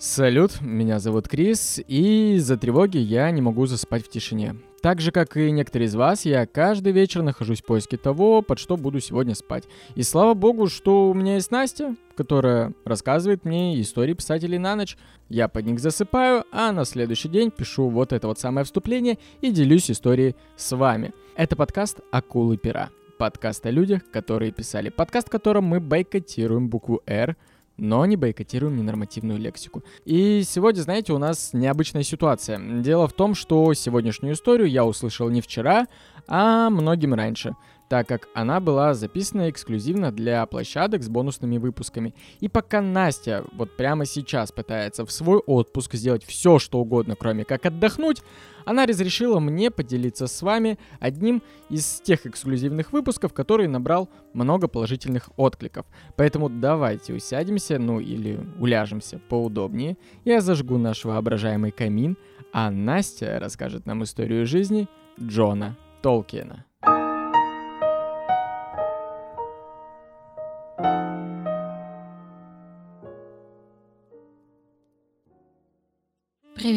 Салют, 0.00 0.60
меня 0.60 1.00
зовут 1.00 1.26
Крис, 1.26 1.80
и 1.88 2.34
из-за 2.36 2.56
тревоги 2.56 2.98
я 2.98 3.28
не 3.32 3.42
могу 3.42 3.66
засыпать 3.66 4.06
в 4.06 4.08
тишине. 4.08 4.54
Так 4.80 5.00
же, 5.00 5.10
как 5.10 5.36
и 5.36 5.50
некоторые 5.50 5.88
из 5.88 5.96
вас, 5.96 6.24
я 6.24 6.46
каждый 6.46 6.92
вечер 6.92 7.22
нахожусь 7.22 7.62
в 7.62 7.64
поиске 7.64 7.96
того, 7.96 8.42
под 8.42 8.60
что 8.60 8.76
буду 8.76 9.00
сегодня 9.00 9.34
спать. 9.34 9.64
И 9.96 10.04
слава 10.04 10.34
богу, 10.34 10.68
что 10.68 11.10
у 11.10 11.14
меня 11.14 11.34
есть 11.34 11.50
Настя, 11.50 11.96
которая 12.16 12.74
рассказывает 12.84 13.44
мне 13.44 13.80
истории 13.80 14.14
писателей 14.14 14.58
на 14.58 14.76
ночь. 14.76 14.96
Я 15.28 15.48
под 15.48 15.66
них 15.66 15.80
засыпаю, 15.80 16.44
а 16.52 16.70
на 16.70 16.84
следующий 16.84 17.28
день 17.28 17.50
пишу 17.50 17.88
вот 17.88 18.12
это 18.12 18.28
вот 18.28 18.38
самое 18.38 18.64
вступление 18.64 19.18
и 19.40 19.50
делюсь 19.50 19.90
историей 19.90 20.36
с 20.56 20.76
вами. 20.76 21.12
Это 21.34 21.56
подкаст 21.56 21.98
«Акулы 22.12 22.56
пера». 22.56 22.90
Подкаст 23.18 23.66
о 23.66 23.72
людях, 23.72 24.02
которые 24.12 24.52
писали. 24.52 24.90
Подкаст, 24.90 25.26
в 25.26 25.32
котором 25.32 25.64
мы 25.64 25.80
бойкотируем 25.80 26.68
букву 26.68 27.02
«Р», 27.04 27.36
но 27.78 28.04
не 28.04 28.16
бойкотируем 28.16 28.76
ненормативную 28.76 29.38
лексику. 29.38 29.82
И 30.04 30.42
сегодня, 30.44 30.82
знаете, 30.82 31.12
у 31.12 31.18
нас 31.18 31.50
необычная 31.52 32.02
ситуация. 32.02 32.58
Дело 32.58 33.08
в 33.08 33.12
том, 33.12 33.34
что 33.34 33.72
сегодняшнюю 33.72 34.34
историю 34.34 34.68
я 34.68 34.84
услышал 34.84 35.30
не 35.30 35.40
вчера, 35.40 35.86
а 36.26 36.68
многим 36.68 37.14
раньше 37.14 37.54
так 37.88 38.06
как 38.06 38.28
она 38.34 38.60
была 38.60 38.94
записана 38.94 39.50
эксклюзивно 39.50 40.12
для 40.12 40.44
площадок 40.46 41.02
с 41.02 41.08
бонусными 41.08 41.58
выпусками. 41.58 42.14
И 42.40 42.48
пока 42.48 42.80
Настя 42.80 43.44
вот 43.52 43.76
прямо 43.76 44.04
сейчас 44.04 44.52
пытается 44.52 45.04
в 45.04 45.12
свой 45.12 45.38
отпуск 45.38 45.94
сделать 45.94 46.24
все, 46.24 46.58
что 46.58 46.80
угодно, 46.80 47.16
кроме 47.16 47.44
как 47.44 47.66
отдохнуть, 47.66 48.22
она 48.64 48.84
разрешила 48.84 49.40
мне 49.40 49.70
поделиться 49.70 50.26
с 50.26 50.42
вами 50.42 50.78
одним 51.00 51.42
из 51.70 52.02
тех 52.02 52.26
эксклюзивных 52.26 52.92
выпусков, 52.92 53.32
который 53.32 53.66
набрал 53.66 54.10
много 54.34 54.68
положительных 54.68 55.30
откликов. 55.36 55.86
Поэтому 56.16 56.50
давайте 56.50 57.14
усядемся, 57.14 57.78
ну 57.78 57.98
или 57.98 58.38
уляжемся 58.58 59.20
поудобнее. 59.30 59.96
Я 60.26 60.42
зажгу 60.42 60.76
наш 60.76 61.06
воображаемый 61.06 61.70
камин, 61.70 62.18
а 62.52 62.70
Настя 62.70 63.38
расскажет 63.40 63.86
нам 63.86 64.02
историю 64.04 64.46
жизни 64.46 64.86
Джона 65.18 65.78
Толкиена. 66.02 66.66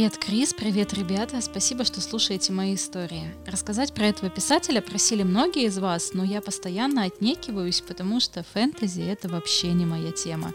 Привет, 0.02 0.18
Крис, 0.18 0.54
привет, 0.56 0.94
ребята, 0.96 1.42
спасибо, 1.42 1.86
что 1.86 2.02
слушаете 2.02 2.52
мои 2.52 2.74
истории. 2.74 3.36
Рассказать 3.46 3.94
про 3.94 4.08
этого 4.08 4.32
писателя 4.32 4.82
просили 4.82 5.22
многие 5.22 5.66
из 5.66 5.78
вас, 5.78 6.16
но 6.16 6.24
я 6.24 6.42
постоянно 6.42 7.04
отнекиваюсь, 7.04 7.82
потому 7.82 8.20
что 8.20 8.42
фэнтези— 8.42 9.02
это 9.02 9.30
вообще 9.30 9.74
не 9.74 9.86
моя 9.86 10.12
тема. 10.12 10.54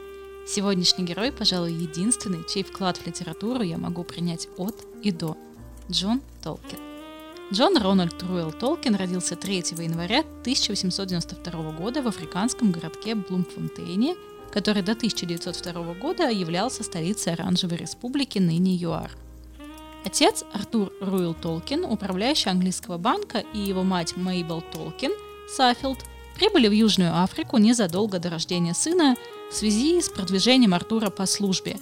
Сегодняшний 0.49 1.05
герой, 1.05 1.31
пожалуй, 1.31 1.73
единственный, 1.73 2.43
чей 2.53 2.65
вклад 2.65 2.97
в 2.97 3.07
литературу 3.07 3.63
я 3.63 3.79
могу 3.79 4.03
принять 4.03 4.49
от 4.57 4.85
и 5.05 5.13
до. 5.13 5.37
Джон 5.89 6.23
Толкин. 6.43 6.81
Джон 7.53 7.77
Рональд 7.77 8.21
Руэлл 8.25 8.51
Толкин 8.51 8.97
родился 8.97 9.37
3 9.37 9.59
января 9.79 10.25
1892 10.41 11.71
года 11.71 12.03
в 12.03 12.09
африканском 12.09 12.73
городке 12.73 13.15
Блумфонтейне 13.15 14.17
который 14.53 14.83
до 14.83 14.93
1902 14.93 15.95
года 15.95 16.31
являлся 16.31 16.83
столицей 16.83 17.35
Оранжевой 17.35 17.77
Республики, 17.77 18.39
ныне 18.39 18.75
ЮАР. 18.75 19.11
Отец 20.07 20.45
Артур 20.53 20.93
Руил 21.01 21.35
Толкин, 21.35 21.85
управляющий 21.85 22.49
английского 22.49 22.97
банка, 22.97 23.43
и 23.53 23.59
его 23.59 23.83
мать 23.83 24.17
Мейбл 24.17 24.63
Толкин, 24.73 25.11
Саффилд, 25.49 25.99
прибыли 26.37 26.69
в 26.69 26.73
Южную 26.73 27.21
Африку 27.21 27.59
незадолго 27.59 28.21
до 28.21 28.31
рождения 28.31 28.73
сына 28.73 29.17
в 29.51 29.55
связи 29.55 30.01
с 30.01 30.09
продвижением 30.09 30.75
Артура 30.75 31.11
по 31.11 31.27
службе. 31.27 31.79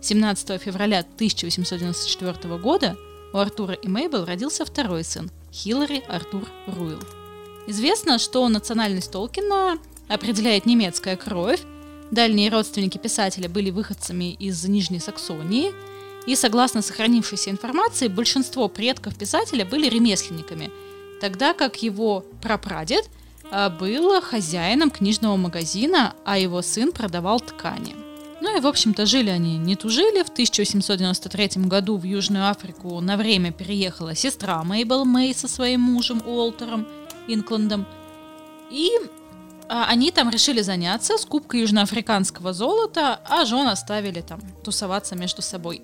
17 0.00 0.60
февраля 0.60 0.98
1894 0.98 2.58
года 2.58 2.96
у 3.32 3.36
Артура 3.36 3.74
и 3.74 3.86
Мейбл 3.86 4.24
родился 4.24 4.64
второй 4.64 5.04
сын– 5.04 5.30
Хиллари 5.52 6.02
Артур 6.08 6.48
Руил. 6.66 7.00
Известно, 7.68 8.18
что 8.18 8.48
национальность 8.48 9.12
Толкина 9.12 9.78
определяет 10.08 10.66
немецкая 10.66 11.16
кровь, 11.16 11.60
Дальние 12.10 12.50
родственники 12.50 12.96
писателя 12.96 13.50
были 13.50 13.70
выходцами 13.70 14.32
из 14.32 14.64
Нижней 14.64 14.98
Саксонии, 14.98 15.74
и 16.28 16.36
согласно 16.36 16.82
сохранившейся 16.82 17.48
информации, 17.48 18.06
большинство 18.06 18.68
предков 18.68 19.16
писателя 19.16 19.64
были 19.64 19.88
ремесленниками, 19.88 20.70
тогда 21.22 21.54
как 21.54 21.82
его 21.82 22.22
прапрадед 22.42 23.08
а, 23.50 23.70
был 23.70 24.20
хозяином 24.20 24.90
книжного 24.90 25.36
магазина, 25.36 26.14
а 26.26 26.36
его 26.36 26.60
сын 26.60 26.92
продавал 26.92 27.40
ткани. 27.40 27.96
Ну 28.42 28.54
и, 28.54 28.60
в 28.60 28.66
общем-то, 28.66 29.06
жили 29.06 29.30
они 29.30 29.56
не 29.56 29.74
тужили. 29.74 30.22
В 30.22 30.28
1893 30.28 31.62
году 31.64 31.96
в 31.96 32.04
Южную 32.04 32.50
Африку 32.50 33.00
на 33.00 33.16
время 33.16 33.50
переехала 33.50 34.14
сестра 34.14 34.62
Мейбл 34.62 35.06
Мэй 35.06 35.34
со 35.34 35.48
своим 35.48 35.80
мужем 35.80 36.22
Уолтером 36.26 36.86
Инкландом. 37.26 37.86
И 38.70 38.90
а, 39.70 39.86
они 39.88 40.10
там 40.12 40.28
решили 40.28 40.60
заняться 40.60 41.16
скупкой 41.16 41.60
южноафриканского 41.60 42.52
золота, 42.52 43.18
а 43.26 43.46
жен 43.46 43.66
оставили 43.66 44.20
там 44.20 44.40
тусоваться 44.62 45.16
между 45.16 45.40
собой. 45.40 45.82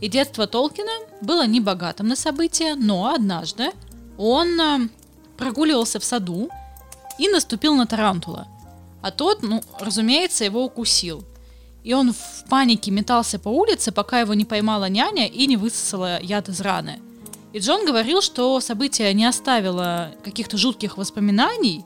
И 0.00 0.08
детство 0.08 0.46
Толкина 0.46 0.92
было 1.20 1.46
небогатым 1.46 2.08
на 2.08 2.16
события, 2.16 2.74
но 2.74 3.12
однажды 3.14 3.70
он 4.18 4.60
а, 4.60 4.80
прогуливался 5.36 5.98
в 5.98 6.04
саду 6.04 6.50
и 7.18 7.28
наступил 7.28 7.74
на 7.74 7.86
тарантула. 7.86 8.46
А 9.02 9.10
тот, 9.10 9.42
ну, 9.42 9.62
разумеется, 9.78 10.44
его 10.44 10.64
укусил. 10.64 11.24
И 11.82 11.94
он 11.94 12.12
в 12.12 12.44
панике 12.48 12.90
метался 12.90 13.38
по 13.38 13.48
улице, 13.48 13.92
пока 13.92 14.20
его 14.20 14.34
не 14.34 14.44
поймала 14.44 14.88
няня 14.88 15.26
и 15.26 15.46
не 15.46 15.56
высосала 15.56 16.20
яд 16.20 16.48
из 16.48 16.60
раны. 16.60 17.00
И 17.52 17.58
Джон 17.58 17.86
говорил, 17.86 18.20
что 18.20 18.60
событие 18.60 19.14
не 19.14 19.24
оставило 19.24 20.12
каких-то 20.24 20.58
жутких 20.58 20.98
воспоминаний, 20.98 21.84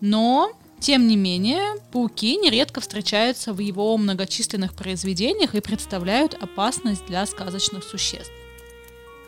но 0.00 0.52
тем 0.80 1.06
не 1.06 1.16
менее, 1.16 1.74
пауки 1.92 2.36
нередко 2.36 2.80
встречаются 2.80 3.52
в 3.52 3.58
его 3.58 3.96
многочисленных 3.96 4.74
произведениях 4.74 5.54
и 5.54 5.60
представляют 5.60 6.34
опасность 6.34 7.04
для 7.06 7.26
сказочных 7.26 7.84
существ. 7.84 8.32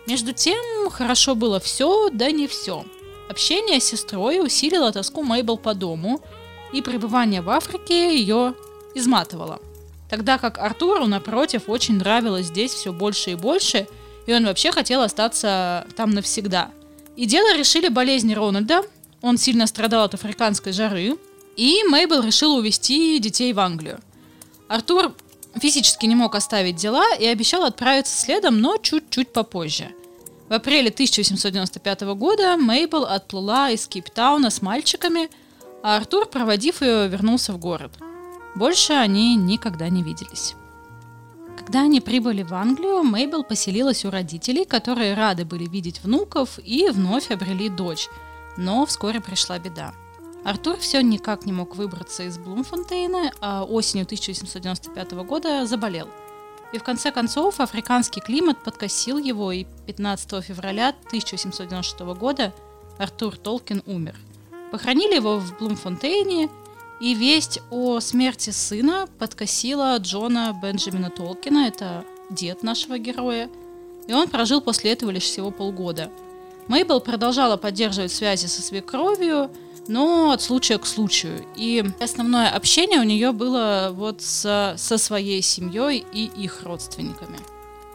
Между 0.06 0.32
тем, 0.32 0.90
хорошо 0.90 1.34
было 1.34 1.60
все, 1.60 2.08
да 2.10 2.30
не 2.30 2.48
все. 2.48 2.84
Общение 3.28 3.80
с 3.80 3.84
сестрой 3.84 4.44
усилило 4.44 4.92
тоску 4.92 5.22
Мейбл 5.22 5.58
по 5.58 5.74
дому, 5.74 6.20
и 6.72 6.80
пребывание 6.80 7.42
в 7.42 7.50
Африке 7.50 8.18
ее 8.18 8.54
изматывало. 8.94 9.60
Тогда 10.08 10.38
как 10.38 10.58
Артуру, 10.58 11.06
напротив, 11.06 11.64
очень 11.68 11.96
нравилось 11.96 12.46
здесь 12.46 12.72
все 12.72 12.92
больше 12.92 13.32
и 13.32 13.34
больше, 13.34 13.86
и 14.26 14.34
он 14.34 14.44
вообще 14.44 14.72
хотел 14.72 15.02
остаться 15.02 15.86
там 15.96 16.10
навсегда. 16.10 16.70
И 17.16 17.26
дело 17.26 17.56
решили 17.56 17.88
болезни 17.88 18.34
Рональда. 18.34 18.82
Он 19.20 19.38
сильно 19.38 19.66
страдал 19.66 20.04
от 20.04 20.14
африканской 20.14 20.72
жары, 20.72 21.16
и 21.56 21.82
Мейбл 21.88 22.20
решила 22.20 22.58
увезти 22.58 23.18
детей 23.18 23.52
в 23.52 23.60
Англию. 23.60 24.00
Артур 24.68 25.14
физически 25.60 26.06
не 26.06 26.14
мог 26.14 26.34
оставить 26.34 26.76
дела 26.76 27.14
и 27.14 27.26
обещал 27.26 27.64
отправиться 27.64 28.18
следом, 28.18 28.60
но 28.60 28.76
чуть-чуть 28.78 29.32
попозже. 29.32 29.92
В 30.48 30.54
апреле 30.54 30.90
1895 30.90 32.02
года 32.14 32.56
Мейбл 32.56 33.04
отплыла 33.04 33.70
из 33.70 33.86
Кейптауна 33.86 34.50
с 34.50 34.62
мальчиками, 34.62 35.30
а 35.82 35.96
Артур, 35.96 36.26
проводив 36.26 36.82
ее, 36.82 37.08
вернулся 37.08 37.52
в 37.52 37.58
город. 37.58 37.92
Больше 38.54 38.92
они 38.92 39.34
никогда 39.36 39.88
не 39.88 40.02
виделись. 40.02 40.54
Когда 41.58 41.82
они 41.82 42.00
прибыли 42.00 42.42
в 42.42 42.52
Англию, 42.54 43.02
Мейбл 43.02 43.44
поселилась 43.44 44.04
у 44.04 44.10
родителей, 44.10 44.64
которые 44.64 45.14
рады 45.14 45.44
были 45.44 45.66
видеть 45.66 46.02
внуков 46.02 46.58
и 46.58 46.88
вновь 46.90 47.30
обрели 47.30 47.68
дочь. 47.68 48.08
Но 48.56 48.84
вскоре 48.84 49.20
пришла 49.20 49.58
беда. 49.58 49.94
Артур 50.44 50.76
все 50.78 51.02
никак 51.02 51.46
не 51.46 51.52
мог 51.52 51.76
выбраться 51.76 52.24
из 52.24 52.36
Блумфонтейна, 52.38 53.32
а 53.40 53.64
осенью 53.64 54.04
1795 54.04 55.12
года 55.24 55.66
заболел. 55.66 56.08
И 56.72 56.78
в 56.78 56.82
конце 56.82 57.12
концов 57.12 57.60
африканский 57.60 58.20
климат 58.20 58.62
подкосил 58.62 59.18
его, 59.18 59.52
и 59.52 59.66
15 59.86 60.44
февраля 60.44 60.88
1796 61.06 62.00
года 62.18 62.52
Артур 62.98 63.36
Толкин 63.36 63.82
умер. 63.86 64.16
Похоронили 64.72 65.14
его 65.14 65.38
в 65.38 65.58
Блумфонтейне, 65.58 66.48
и 67.00 67.14
весть 67.14 67.60
о 67.70 68.00
смерти 68.00 68.50
сына 68.50 69.08
подкосила 69.18 69.96
Джона 69.98 70.58
Бенджамина 70.60 71.10
Толкина, 71.10 71.66
это 71.66 72.04
дед 72.30 72.62
нашего 72.62 72.98
героя, 72.98 73.50
и 74.06 74.12
он 74.12 74.28
прожил 74.28 74.60
после 74.60 74.92
этого 74.92 75.10
лишь 75.10 75.24
всего 75.24 75.50
полгода. 75.50 76.10
Мейбл 76.68 77.00
продолжала 77.00 77.56
поддерживать 77.56 78.12
связи 78.12 78.46
со 78.46 78.62
свекровью, 78.62 79.50
но 79.88 80.30
от 80.32 80.42
случая 80.42 80.78
к 80.78 80.86
случаю. 80.86 81.44
И 81.56 81.84
основное 82.00 82.48
общение 82.48 83.00
у 83.00 83.04
нее 83.04 83.32
было 83.32 83.90
вот 83.92 84.22
со, 84.22 84.74
со 84.76 84.98
своей 84.98 85.42
семьей 85.42 86.04
и 86.12 86.24
их 86.24 86.62
родственниками. 86.62 87.38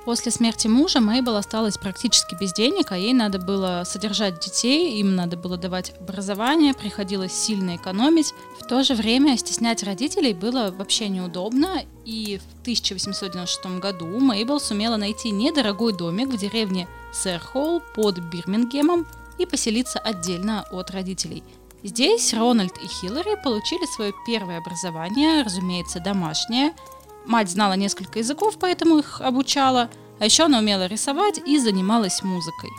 После 0.07 0.31
смерти 0.31 0.67
мужа 0.67 1.01
Мейбл 1.01 1.35
осталась 1.35 1.77
практически 1.77 2.33
без 2.39 2.53
денег, 2.53 2.93
а 2.93 2.97
ей 2.97 3.11
надо 3.11 3.39
было 3.39 3.83
содержать 3.85 4.39
детей, 4.39 5.01
им 5.01 5.17
надо 5.17 5.35
было 5.35 5.57
давать 5.57 5.93
образование, 5.99 6.73
приходилось 6.73 7.33
сильно 7.33 7.75
экономить. 7.75 8.33
В 8.57 8.65
то 8.65 8.83
же 8.83 8.93
время 8.93 9.37
стеснять 9.37 9.83
родителей 9.83 10.33
было 10.33 10.71
вообще 10.71 11.09
неудобно, 11.09 11.83
и 12.05 12.37
в 12.37 12.61
1896 12.61 13.81
году 13.81 14.05
Мейбл 14.07 14.61
сумела 14.61 14.95
найти 14.95 15.29
недорогой 15.29 15.91
домик 15.91 16.29
в 16.29 16.37
деревне 16.37 16.87
Сэрхолл 17.11 17.81
под 17.93 18.19
Бирмингемом 18.19 19.05
и 19.37 19.45
поселиться 19.45 19.99
отдельно 19.99 20.65
от 20.71 20.89
родителей. 20.91 21.43
Здесь 21.83 22.33
Рональд 22.33 22.77
и 22.83 22.87
Хиллари 22.87 23.41
получили 23.43 23.85
свое 23.85 24.13
первое 24.25 24.57
образование, 24.57 25.43
разумеется, 25.43 25.99
домашнее– 25.99 26.73
Мать 27.27 27.49
знала 27.49 27.73
несколько 27.73 28.19
языков, 28.19 28.55
поэтому 28.57 28.99
их 28.99 29.19
обучала, 29.19 29.89
а 30.17 30.25
еще 30.25 30.45
она 30.45 30.59
умела 30.59 30.87
рисовать 30.87 31.39
и 31.45 31.59
занималась 31.59 32.23
музыкой. 32.23 32.69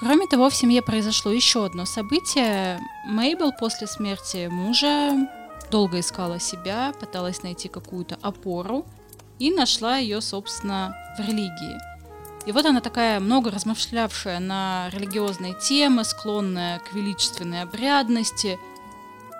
Кроме 0.00 0.26
того, 0.26 0.50
в 0.50 0.56
семье 0.56 0.82
произошло 0.82 1.30
еще 1.30 1.64
одно 1.64 1.84
событие. 1.84 2.80
Мейбл 3.06 3.52
после 3.52 3.86
смерти 3.86 4.48
мужа 4.50 5.28
долго 5.70 6.00
искала 6.00 6.40
себя, 6.40 6.92
пыталась 6.98 7.44
найти 7.44 7.68
какую-то 7.68 8.18
опору 8.20 8.84
и 9.38 9.52
нашла 9.52 9.98
ее, 9.98 10.20
собственно, 10.20 10.96
в 11.16 11.20
религии. 11.20 11.91
И 12.46 12.52
вот 12.52 12.66
она 12.66 12.80
такая 12.80 13.20
много 13.20 13.50
размышлявшая 13.50 14.40
на 14.40 14.90
религиозные 14.92 15.54
темы, 15.54 16.04
склонная 16.04 16.80
к 16.80 16.92
величественной 16.92 17.62
обрядности, 17.62 18.58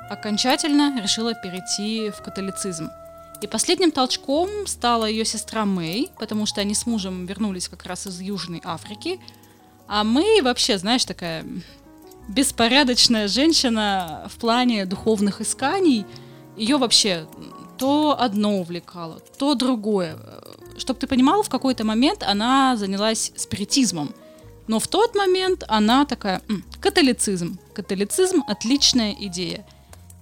окончательно 0.08 1.00
решила 1.00 1.34
перейти 1.34 2.10
в 2.10 2.22
католицизм– 2.22 2.90
и 3.42 3.48
последним 3.48 3.90
толчком 3.90 4.68
стала 4.68 5.04
ее 5.04 5.24
сестра 5.24 5.64
Мэй, 5.64 6.12
потому 6.18 6.46
что 6.46 6.60
они 6.60 6.74
с 6.74 6.86
мужем 6.86 7.26
вернулись 7.26 7.68
как 7.68 7.84
раз 7.86 8.06
из 8.06 8.20
Южной 8.20 8.62
Африки. 8.64 9.20
А 9.88 10.04
Мэй 10.04 10.42
вообще, 10.42 10.78
знаешь, 10.78 11.04
такая 11.04 11.44
беспорядочная 12.28 13.26
женщина 13.26 14.30
в 14.32 14.38
плане 14.38 14.86
духовных 14.86 15.40
исканий. 15.40 16.06
Ее 16.56 16.76
вообще 16.76 17.26
то 17.78 18.16
одно 18.16 18.60
увлекало, 18.60 19.18
то 19.38 19.56
другое. 19.56 20.16
Чтобы 20.76 20.98
ты 20.98 21.06
понимал, 21.06 21.42
в 21.42 21.48
какой-то 21.48 21.84
момент 21.84 22.22
она 22.22 22.76
занялась 22.76 23.32
спиритизмом. 23.36 24.14
Но 24.66 24.78
в 24.78 24.88
тот 24.88 25.14
момент 25.14 25.64
она 25.68 26.04
такая, 26.04 26.42
католицизм. 26.80 27.58
Католицизм– 27.74 28.42
отличная 28.46 29.14
идея. 29.18 29.66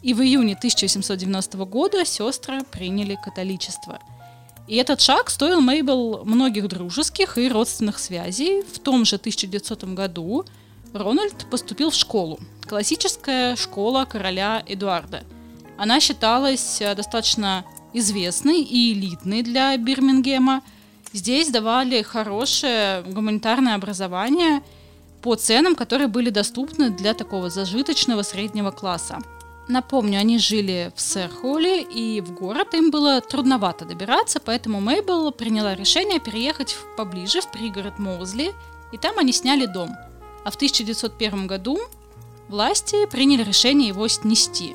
И 0.03 0.15
в 0.15 0.23
июне 0.23 0.55
1790 0.55 1.59
года 1.67 2.05
сестры 2.05 2.63
приняли 2.65 3.19
католичество. 3.23 4.01
И 4.67 4.77
этот 4.77 5.01
шаг 5.01 5.31
стоил 5.31 5.61
Мейбл 5.61 6.25
многих 6.25 6.69
дружеских 6.69 7.37
и 7.39 7.49
родственных 7.49 7.99
связей. 7.99 8.63
В 8.63 8.79
том 8.79 9.05
же 9.05 9.17
1900 9.17 9.85
году 9.85 10.47
Рональд 10.93 11.47
поступил 11.51 11.91
в 11.91 11.95
школу. 11.95 12.39
Классическая 12.67 13.57
школа 13.57 14.05
короля 14.05 14.63
Эдуарда. 14.67 15.25
Она 15.81 15.99
считалась 15.99 16.83
э, 16.83 16.95
достаточно 16.95 17.65
известной 17.95 18.61
и 18.61 18.93
элитной 18.93 19.41
для 19.41 19.75
Бирмингема. 19.79 20.61
Здесь 21.15 21.49
давали 21.49 22.03
хорошее 22.03 23.03
гуманитарное 23.07 23.77
образование 23.77 24.63
по 25.23 25.37
ценам, 25.37 25.75
которые 25.75 26.09
были 26.09 26.29
доступны 26.29 26.91
для 26.91 27.15
такого 27.15 27.49
зажиточного 27.49 28.21
среднего 28.21 28.73
класса. 28.73 29.21
Напомню, 29.69 30.21
они 30.21 30.39
жили 30.39 30.93
в 30.95 31.01
Сэрхоле, 31.01 31.83
и 31.83 32.21
в 32.21 32.35
город 32.35 32.75
им 32.75 32.91
было 32.91 33.23
трудновато 33.23 33.87
добираться, 33.87 34.39
поэтому 34.39 34.83
Мейбл 34.83 35.33
приняла 35.33 35.75
решение 35.75 36.21
переехать 36.21 36.77
поближе, 36.99 37.41
в 37.41 37.51
пригород 37.51 37.99
Моузли, 37.99 38.53
и 38.93 38.99
там 38.99 39.19
они 39.19 39.33
сняли 39.33 39.65
дом. 39.65 39.97
А 40.45 40.51
в 40.51 40.57
1901 40.57 41.47
году 41.47 41.79
власти 42.49 43.07
приняли 43.07 43.45
решение 43.45 43.89
его 43.89 44.07
снести. 44.09 44.75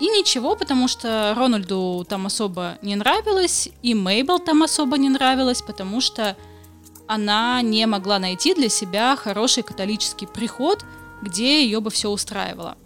И 0.00 0.06
ничего, 0.06 0.56
потому 0.56 0.88
что 0.88 1.34
Рональду 1.36 2.04
там 2.08 2.26
особо 2.26 2.78
не 2.82 2.96
нравилось, 2.96 3.68
и 3.82 3.94
Мейбл 3.94 4.38
там 4.38 4.62
особо 4.62 4.98
не 4.98 5.08
нравилось, 5.08 5.62
потому 5.62 6.00
что 6.00 6.36
она 7.06 7.62
не 7.62 7.86
могла 7.86 8.18
найти 8.18 8.54
для 8.54 8.68
себя 8.68 9.14
хороший 9.16 9.62
католический 9.62 10.26
приход, 10.26 10.84
где 11.22 11.64
ее 11.64 11.80
бы 11.80 11.90
все 11.90 12.10
устраивало. 12.10 12.76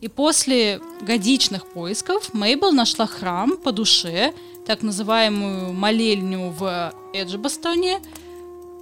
И 0.00 0.08
после 0.08 0.80
годичных 1.00 1.66
поисков 1.66 2.32
Мейбл 2.32 2.72
нашла 2.72 3.06
храм 3.06 3.56
по 3.56 3.72
душе, 3.72 4.32
так 4.66 4.82
называемую 4.82 5.72
молельню 5.72 6.50
в 6.50 6.92
Эджбастоне. 7.12 8.00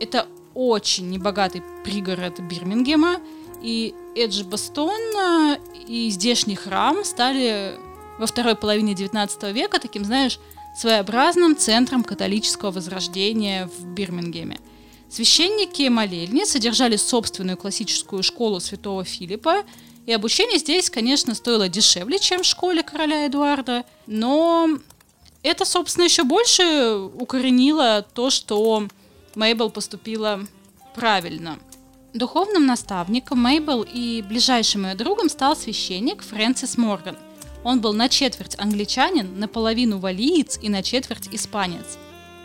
Это 0.00 0.26
очень 0.54 1.10
небогатый 1.10 1.62
пригород 1.84 2.40
Бирмингема, 2.40 3.16
и 3.62 3.94
Эджбастон 4.14 4.90
э, 4.90 5.58
и 5.86 6.10
здешний 6.10 6.56
храм 6.56 7.04
стали 7.04 7.78
во 8.18 8.26
второй 8.26 8.56
половине 8.56 8.94
XIX 8.94 9.52
века 9.52 9.78
таким, 9.78 10.04
знаешь, 10.04 10.38
своеобразным 10.76 11.56
центром 11.56 12.04
католического 12.04 12.70
возрождения 12.70 13.68
в 13.78 13.86
Бирмингеме. 13.86 14.58
Священники 15.08 15.88
молельни 15.88 16.44
содержали 16.44 16.96
собственную 16.96 17.56
классическую 17.56 18.22
школу 18.22 18.60
святого 18.60 19.04
Филиппа, 19.04 19.64
и 20.04 20.12
обучение 20.12 20.58
здесь, 20.58 20.90
конечно, 20.90 21.34
стоило 21.34 21.68
дешевле, 21.68 22.18
чем 22.18 22.42
в 22.42 22.46
школе 22.46 22.82
короля 22.82 23.26
Эдуарда, 23.26 23.84
но 24.06 24.68
это, 25.42 25.64
собственно, 25.64 26.04
еще 26.04 26.24
больше 26.24 27.08
укоренило 27.14 28.04
то, 28.14 28.30
что 28.30 28.88
Мейбл 29.34 29.70
поступила 29.70 30.40
правильно. 30.94 31.58
Духовным 32.16 32.64
наставником 32.64 33.42
Мейбл 33.42 33.82
и 33.82 34.24
ближайшим 34.26 34.86
ее 34.86 34.94
другом 34.94 35.28
стал 35.28 35.54
священник 35.54 36.22
Фрэнсис 36.22 36.78
Морган. 36.78 37.18
Он 37.62 37.82
был 37.82 37.92
на 37.92 38.08
четверть 38.08 38.58
англичанин, 38.58 39.38
наполовину 39.38 39.98
валиец 39.98 40.58
и 40.62 40.70
на 40.70 40.82
четверть 40.82 41.28
испанец. 41.30 41.98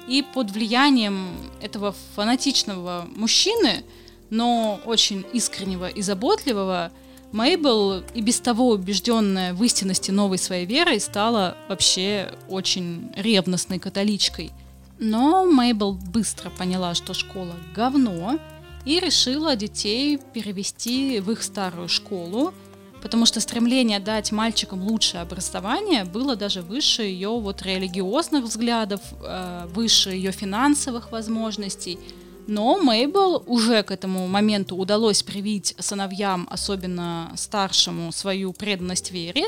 И 0.10 0.26
под 0.34 0.52
влиянием 0.52 1.30
этого 1.62 1.96
фанатичного 2.16 3.08
мужчины, 3.16 3.86
но 4.30 4.82
очень 4.84 5.26
искреннего 5.32 5.88
и 5.88 6.02
заботливого, 6.02 6.92
Мейбл, 7.32 8.04
и 8.14 8.20
без 8.20 8.42
того 8.42 8.72
убежденная 8.72 9.54
в 9.54 9.64
истинности 9.64 10.12
новой 10.12 10.38
своей 10.38 10.66
веры, 10.66 11.00
стала 11.00 11.56
вообще 11.70 12.34
очень 12.50 13.14
ревностной 13.16 13.80
католичкой. 13.80 14.52
Но 15.00 15.46
Мейбл 15.46 15.94
быстро 15.94 16.50
поняла, 16.50 16.94
что 16.94 17.14
школа 17.14 17.56
говно, 17.74 18.38
и 18.86 19.00
решила 19.00 19.56
детей 19.56 20.20
перевести 20.34 21.20
в 21.20 21.32
их 21.32 21.44
старую 21.44 21.88
школу, 21.90 22.54
потому 23.02 23.26
что 23.26 23.40
стремление 23.40 24.00
дать 24.00 24.32
мальчикам 24.32 24.84
лучшее 24.84 25.22
образование 25.22 26.06
было 26.06 26.36
даже 26.36 26.62
выше 26.62 27.04
ее 27.04 27.30
вот 27.30 27.62
религиозных 27.62 28.46
взглядов, 28.46 29.02
э, 29.22 29.68
выше 29.74 30.12
ее 30.12 30.32
финансовых 30.32 31.12
возможностей– 31.12 32.00
но 32.48 32.78
Мейбл 32.78 33.44
уже 33.46 33.84
к 33.84 33.92
этому 33.92 34.28
моменту 34.28 34.76
удалось 34.76 35.24
привить 35.24 35.76
сыновьям, 35.80 36.48
особенно 36.50 37.32
старшему, 37.36 38.12
свою 38.12 38.54
преданность 38.54 39.12
вере, 39.12 39.46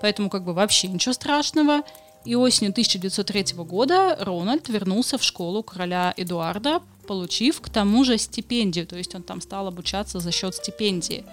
поэтому 0.00 0.30
как 0.30 0.44
бы 0.44 0.54
вообще 0.54 0.88
ничего 0.88 1.12
страшного. 1.12 1.82
И 2.24 2.34
осенью 2.34 2.72
1903 2.72 3.54
года 3.64 4.16
Рональд 4.20 4.68
вернулся 4.68 5.16
в 5.16 5.22
школу 5.22 5.62
короля 5.62 6.12
Эдуарда, 6.16 6.80
получив 7.06 7.60
к 7.60 7.68
тому 7.68 8.04
же 8.04 8.18
стипендию, 8.18 8.86
то 8.86 8.96
есть 8.96 9.14
он 9.14 9.22
там 9.22 9.40
стал 9.40 9.68
обучаться 9.68 10.20
за 10.20 10.32
счет 10.32 10.54
стипендии. 10.54 11.24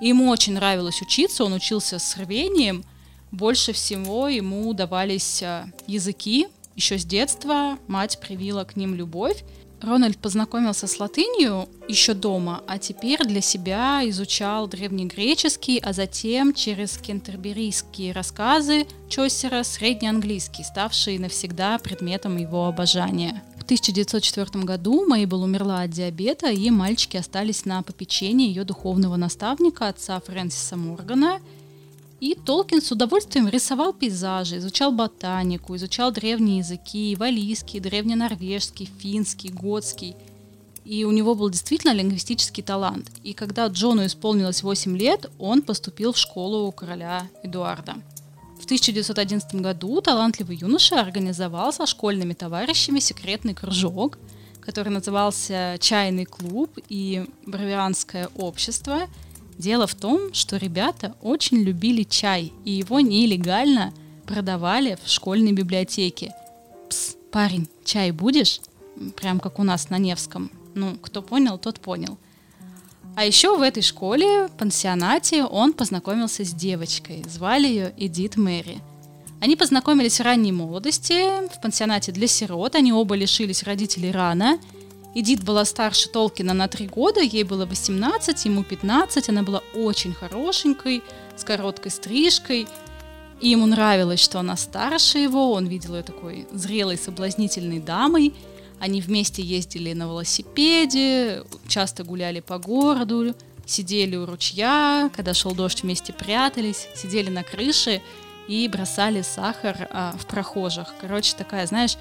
Ему 0.00 0.28
очень 0.28 0.54
нравилось 0.54 1.00
учиться, 1.02 1.44
он 1.44 1.52
учился 1.52 1.98
с 1.98 2.16
рвением, 2.16 2.84
больше 3.30 3.72
всего 3.72 4.28
ему 4.28 4.72
давались 4.74 5.42
э, 5.42 5.66
языки, 5.86 6.48
еще 6.76 6.98
с 6.98 7.04
детства 7.04 7.78
мать 7.88 8.18
привила 8.20 8.64
к 8.64 8.76
ним 8.76 8.94
любовь, 8.94 9.44
Рональд 9.84 10.18
познакомился 10.18 10.86
с 10.86 10.98
латынью 10.98 11.68
еще 11.88 12.14
дома, 12.14 12.62
а 12.66 12.78
теперь 12.78 13.22
для 13.24 13.40
себя 13.40 14.00
изучал 14.08 14.66
древнегреческий, 14.66 15.78
а 15.78 15.92
затем 15.92 16.54
через 16.54 16.96
кентерберийские 16.96 18.12
рассказы 18.12 18.86
Чосера 19.08 19.62
среднеанглийский, 19.62 20.64
ставший 20.64 21.18
навсегда 21.18 21.78
предметом 21.78 22.38
его 22.38 22.66
обожания. 22.66 23.42
В 23.64 23.66
1904 23.66 24.64
году 24.64 25.06
Мейбл 25.06 25.42
умерла 25.42 25.82
от 25.82 25.90
диабета, 25.90 26.50
и 26.50 26.70
мальчики 26.70 27.16
остались 27.16 27.64
на 27.64 27.82
попечении 27.82 28.48
ее 28.48 28.64
духовного 28.64 29.16
наставника, 29.16 29.88
отца 29.88 30.20
Фрэнсиса 30.20 30.76
Моргана– 30.76 31.40
и 32.24 32.34
Толкин 32.34 32.80
с 32.80 32.90
удовольствием 32.90 33.48
рисовал 33.48 33.92
пейзажи, 33.92 34.56
изучал 34.56 34.92
ботанику, 34.92 35.76
изучал 35.76 36.10
древние 36.10 36.58
языки, 36.58 37.14
валийский, 37.16 37.80
древненорвежский, 37.80 38.88
финский, 38.98 39.50
готский. 39.50 40.16
И 40.86 41.04
у 41.04 41.10
него 41.10 41.34
был 41.34 41.50
действительно 41.50 41.92
лингвистический 41.92 42.62
талант. 42.62 43.10
И 43.22 43.34
когда 43.34 43.66
Джону 43.66 44.06
исполнилось 44.06 44.62
8 44.62 44.96
лет, 44.96 45.30
он 45.38 45.60
поступил 45.60 46.14
в 46.14 46.18
школу 46.18 46.72
короля 46.72 47.28
Эдуарда. 47.42 47.96
В 48.58 48.64
1911 48.64 49.56
году 49.56 50.00
талантливый 50.00 50.56
юноша 50.56 51.00
организовал 51.00 51.72
со 51.72 51.86
школьными 51.86 52.32
товарищами 52.32 52.98
секретный 52.98 53.54
кружок, 53.54 54.18
который 54.60 54.88
назывался 54.88 55.76
«Чайный 55.80 56.24
клуб» 56.24 56.78
и 56.88 57.26
«Бравианское 57.46 58.28
общество». 58.36 59.08
Дело 59.58 59.86
в 59.86 59.94
том, 59.94 60.32
что 60.32 60.56
ребята 60.56 61.14
очень 61.22 61.58
любили 61.58 62.02
чай, 62.02 62.52
и 62.64 62.70
его 62.72 63.00
нелегально 63.00 63.92
продавали 64.26 64.98
в 65.04 65.08
школьной 65.08 65.52
библиотеке. 65.52 66.34
Пс, 66.88 67.16
парень, 67.30 67.68
чай 67.84 68.10
будешь? 68.10 68.60
Прям 69.16 69.40
как 69.40 69.58
у 69.58 69.62
нас 69.62 69.90
на 69.90 69.98
Невском. 69.98 70.50
Ну, 70.74 70.96
кто 71.00 71.22
понял, 71.22 71.58
тот 71.58 71.80
понял. 71.80 72.18
А 73.16 73.24
еще 73.24 73.56
в 73.56 73.62
этой 73.62 73.82
школе, 73.82 74.48
пансионате, 74.58 75.44
он 75.44 75.72
познакомился 75.72 76.44
с 76.44 76.52
девочкой. 76.52 77.24
Звали 77.28 77.68
ее 77.68 77.94
Эдит 77.96 78.36
Мэри. 78.36 78.80
Они 79.40 79.54
познакомились 79.54 80.18
в 80.18 80.22
ранней 80.24 80.50
молодости, 80.50 81.46
в 81.48 81.60
пансионате 81.60 82.10
для 82.10 82.26
сирот. 82.26 82.74
Они 82.74 82.92
оба 82.92 83.14
лишились 83.14 83.62
родителей 83.62 84.10
рано. 84.10 84.58
Эдит 85.14 85.44
была 85.44 85.64
старше 85.64 86.08
Толкина 86.08 86.54
на 86.54 86.66
три 86.66 86.88
года, 86.88 87.20
ей 87.20 87.44
было 87.44 87.66
18, 87.66 88.44
ему 88.46 88.64
15. 88.64 89.28
Она 89.28 89.44
была 89.44 89.62
очень 89.74 90.12
хорошенькой, 90.12 91.04
с 91.36 91.44
короткой 91.44 91.92
стрижкой. 91.92 92.66
И 93.40 93.48
ему 93.48 93.66
нравилось, 93.66 94.20
что 94.20 94.40
она 94.40 94.56
старше 94.56 95.18
его, 95.18 95.52
он 95.52 95.66
видел 95.66 95.94
ее 95.94 96.02
такой 96.02 96.48
зрелой, 96.52 96.98
соблазнительной 96.98 97.78
дамой– 97.78 98.34
они 98.84 99.00
вместе 99.00 99.40
ездили 99.42 99.94
на 99.94 100.02
велосипеде, 100.02 101.42
часто 101.68 102.04
гуляли 102.04 102.40
по 102.40 102.58
городу, 102.58 103.34
сидели 103.64 104.14
у 104.14 104.26
ручья, 104.26 105.10
когда 105.16 105.32
шел 105.32 105.54
дождь, 105.54 105.82
вместе 105.82 106.12
прятались, 106.12 106.86
сидели 106.94 107.30
на 107.30 107.42
крыше 107.42 108.02
и 108.46 108.68
бросали 108.68 109.22
сахар 109.22 109.88
а, 109.90 110.14
в 110.18 110.26
прохожих. 110.26 110.92
Короче, 111.00 111.34
такая, 111.34 111.66
знаешь, 111.66 111.96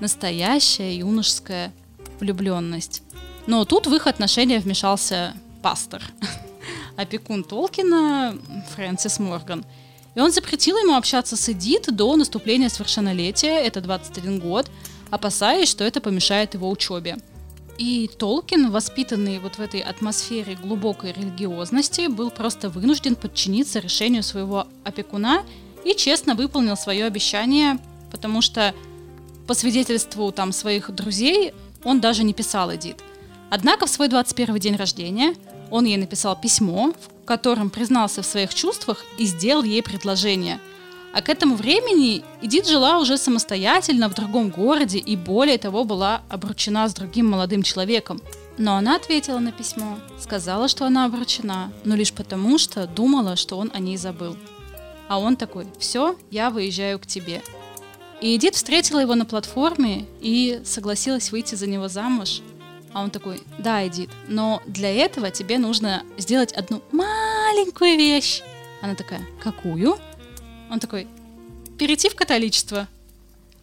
настоящая 0.00 0.96
юношеская 0.96 1.72
влюбленность. 2.18 3.04
Но 3.46 3.64
тут 3.64 3.86
в 3.86 3.94
их 3.94 4.08
отношения 4.08 4.58
вмешался 4.58 5.32
пастор, 5.62 6.02
опекун 6.96 7.44
Толкина 7.44 8.36
Фрэнсис 8.74 9.20
Морган. 9.20 9.64
И 10.16 10.20
он 10.20 10.32
запретил 10.32 10.76
ему 10.76 10.96
общаться 10.96 11.36
с 11.36 11.48
Эдит 11.48 11.86
до 11.94 12.16
наступления 12.16 12.68
совершеннолетия, 12.68 13.60
это 13.60 13.80
21 13.80 14.40
год, 14.40 14.68
опасаясь, 15.16 15.68
что 15.68 15.84
это 15.84 16.00
помешает 16.00 16.54
его 16.54 16.70
учебе. 16.70 17.16
И 17.78 18.08
Толкин, 18.18 18.70
воспитанный 18.70 19.38
вот 19.38 19.56
в 19.56 19.60
этой 19.60 19.80
атмосфере 19.80 20.54
глубокой 20.54 21.12
религиозности, 21.12 22.06
был 22.06 22.30
просто 22.30 22.70
вынужден 22.70 23.16
подчиниться 23.16 23.80
решению 23.80 24.22
своего 24.22 24.66
опекуна 24.84 25.42
и 25.84 25.94
честно 25.94 26.34
выполнил 26.34 26.76
свое 26.76 27.04
обещание, 27.04 27.78
потому 28.10 28.40
что 28.40 28.74
по 29.46 29.54
свидетельству 29.54 30.32
там 30.32 30.52
своих 30.52 30.90
друзей 30.94 31.52
он 31.84 32.00
даже 32.00 32.24
не 32.24 32.32
писал 32.32 32.74
Эдит. 32.74 33.02
Однако 33.50 33.86
в 33.86 33.90
свой 33.90 34.08
21 34.08 34.56
день 34.58 34.76
рождения 34.76 35.34
он 35.70 35.84
ей 35.84 35.96
написал 35.98 36.40
письмо, 36.40 36.92
в 36.92 37.24
котором 37.26 37.70
признался 37.70 38.22
в 38.22 38.26
своих 38.26 38.54
чувствах 38.54 39.04
и 39.18 39.24
сделал 39.24 39.62
ей 39.62 39.82
предложение– 39.82 40.60
а 41.16 41.22
к 41.22 41.30
этому 41.30 41.56
времени 41.56 42.22
Эдит 42.42 42.68
жила 42.68 42.98
уже 42.98 43.16
самостоятельно 43.16 44.10
в 44.10 44.14
другом 44.14 44.50
городе 44.50 44.98
и 44.98 45.16
более 45.16 45.56
того 45.56 45.84
была 45.84 46.20
обручена 46.28 46.86
с 46.86 46.92
другим 46.92 47.30
молодым 47.30 47.62
человеком. 47.62 48.20
Но 48.58 48.76
она 48.76 48.96
ответила 48.96 49.38
на 49.38 49.50
письмо, 49.50 49.96
сказала, 50.20 50.68
что 50.68 50.84
она 50.84 51.06
обручена, 51.06 51.72
но 51.84 51.96
лишь 51.96 52.12
потому, 52.12 52.58
что 52.58 52.86
думала, 52.86 53.36
что 53.36 53.56
он 53.56 53.70
о 53.72 53.78
ней 53.78 53.96
забыл. 53.96 54.36
А 55.08 55.18
он 55.18 55.36
такой, 55.36 55.66
все, 55.78 56.16
я 56.30 56.50
выезжаю 56.50 56.98
к 56.98 57.06
тебе. 57.06 57.40
И 58.20 58.36
Эдит 58.36 58.54
встретила 58.54 58.98
его 58.98 59.14
на 59.14 59.24
платформе 59.24 60.04
и 60.20 60.60
согласилась 60.66 61.32
выйти 61.32 61.54
за 61.54 61.66
него 61.66 61.88
замуж. 61.88 62.42
А 62.92 63.02
он 63.02 63.10
такой, 63.10 63.40
да, 63.56 63.88
Эдит, 63.88 64.10
но 64.28 64.62
для 64.66 64.92
этого 64.92 65.30
тебе 65.30 65.56
нужно 65.56 66.02
сделать 66.18 66.52
одну 66.52 66.82
маленькую 66.92 67.96
вещь. 67.96 68.42
Она 68.82 68.94
такая, 68.94 69.22
какую? 69.42 69.96
Он 70.70 70.80
такой, 70.80 71.06
перейти 71.78 72.08
в 72.08 72.14
католичество. 72.14 72.88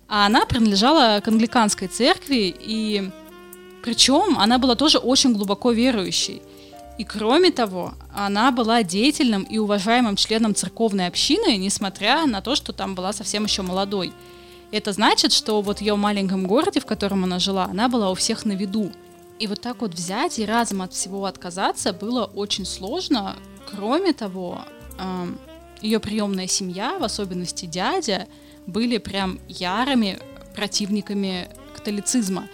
А 0.07 0.25
она 0.25 0.45
принадлежала 0.45 1.19
к 1.21 1.27
англиканской 1.27 1.87
церкви, 1.87 2.55
и 2.59 3.09
причем 3.83 4.37
она 4.39 4.59
была 4.59 4.75
тоже 4.75 4.97
очень 4.97 5.33
глубоко 5.33 5.71
верующей. 5.71 6.41
И 6.97 7.03
кроме 7.03 7.51
того, 7.51 7.93
она 8.13 8.51
была 8.51 8.83
деятельным 8.83 9.43
и 9.43 9.57
уважаемым 9.57 10.15
членом 10.15 10.53
церковной 10.53 11.07
общины, 11.07 11.57
несмотря 11.57 12.25
на 12.27 12.41
то, 12.41 12.55
что 12.55 12.71
там 12.71 12.93
была 12.93 13.13
совсем 13.13 13.45
еще 13.45 13.63
молодой. 13.63 14.13
Это 14.71 14.91
значит, 14.91 15.33
что 15.33 15.61
вот 15.61 15.79
в 15.79 15.81
ее 15.81 15.95
маленьком 15.95 16.45
городе, 16.45 16.79
в 16.79 16.85
котором 16.85 17.23
она 17.23 17.39
жила, 17.39 17.65
она 17.65 17.89
была 17.89 18.11
у 18.11 18.15
всех 18.15 18.45
на 18.45 18.53
виду. 18.53 18.91
И 19.39 19.47
вот 19.47 19.61
так 19.61 19.81
вот 19.81 19.93
взять 19.93 20.37
и 20.37 20.45
разом 20.45 20.81
от 20.83 20.93
всего 20.93 21.25
отказаться 21.25 21.93
было 21.93 22.25
очень 22.25 22.65
сложно. 22.65 23.35
Кроме 23.71 24.13
того, 24.13 24.61
эм, 24.99 25.39
ее 25.83 25.99
приемная 25.99 26.47
семья, 26.47 26.97
в 26.97 27.03
особенности 27.03 27.65
дядя, 27.65 28.27
были 28.65 28.97
прям 28.97 29.39
ярыми 29.47 30.17
противниками 30.55 31.49
католицизма. 31.75 32.47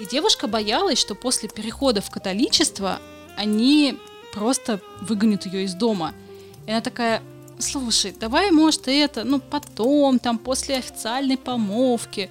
И 0.00 0.06
девушка 0.06 0.48
боялась, 0.48 0.98
что 0.98 1.14
после 1.14 1.48
перехода 1.48 2.00
в 2.00 2.10
католичество 2.10 2.98
они 3.36 3.96
просто 4.34 4.80
выгонят 5.00 5.46
ее 5.46 5.64
из 5.64 5.74
дома. 5.74 6.12
И 6.66 6.70
она 6.70 6.80
такая, 6.80 7.22
слушай, 7.58 8.14
давай, 8.18 8.50
может, 8.50 8.88
это, 8.88 9.24
ну, 9.24 9.38
потом, 9.38 10.18
там, 10.18 10.38
после 10.38 10.76
официальной 10.76 11.38
помолвки. 11.38 12.30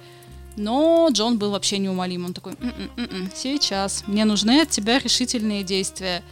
Но 0.56 1.08
Джон 1.10 1.38
был 1.38 1.52
вообще 1.52 1.78
неумолим. 1.78 2.26
Он 2.26 2.34
такой, 2.34 2.52
м-м-м, 2.60 3.30
сейчас, 3.34 4.04
мне 4.06 4.26
нужны 4.26 4.60
от 4.60 4.68
тебя 4.68 4.98
решительные 4.98 5.62
действия. 5.62 6.22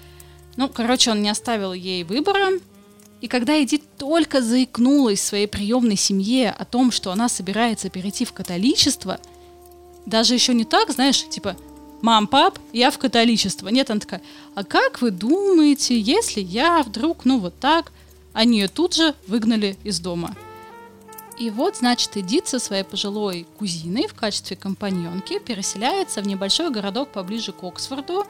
Ну, 0.57 0.69
короче, 0.69 1.11
он 1.11 1.23
не 1.23 1.31
оставил 1.31 1.73
ей 1.73 2.05
выбора, 2.05 2.51
и 3.21 3.29
когда 3.29 3.63
Эдит 3.63 3.83
только 3.99 4.41
заикнулась 4.41 5.21
своей 5.21 5.47
приемной 5.47 5.97
семье 5.97 6.51
о 6.51 6.65
том, 6.65 6.91
что 6.91 7.13
она 7.13 7.29
собирается 7.29 7.91
перейти 7.91 8.25
в 8.25 8.33
католичество, 8.33 9.21
даже 10.07 10.35
еще 10.35 10.55
не 10.55 10.65
так, 10.65 10.91
знаешь, 10.91 11.29
типа, 11.29 11.57
мам, 12.01 12.27
пап, 12.27 12.59
я 12.73 12.91
в 12.91 12.99
католичество. 12.99 13.69
Нет, 13.69 13.91
она 13.91 14.01
такая, 14.01 14.23
а 14.55 14.65
как 14.65 15.03
вы 15.03 15.11
думаете, 15.11 16.01
если 16.01 16.41
я 16.41 16.83
вдруг, 16.83 17.27
ну 17.27 17.39
вот 17.39 17.59
так, 17.61 17.93
они 18.33 18.61
ее 18.61 18.69
тут 18.69 18.95
же 18.95 19.15
выгнали 19.27 19.77
из 19.85 20.01
дома. 20.01 20.35
И 21.39 21.51
вот, 21.51 21.77
значит, 21.77 22.17
Эдит 22.17 22.49
со 22.49 22.59
своей 22.59 22.85
пожилой 22.85 23.47
кузиной 23.59 24.07
в 24.09 24.15
качестве 24.15 24.57
компаньонки 24.57 25.39
переселяется 25.39 26.21
в 26.23 26.27
небольшой 26.27 26.71
городок 26.71 27.11
поближе 27.11 27.53
к 27.53 27.65
Оксфорду, 27.65 28.27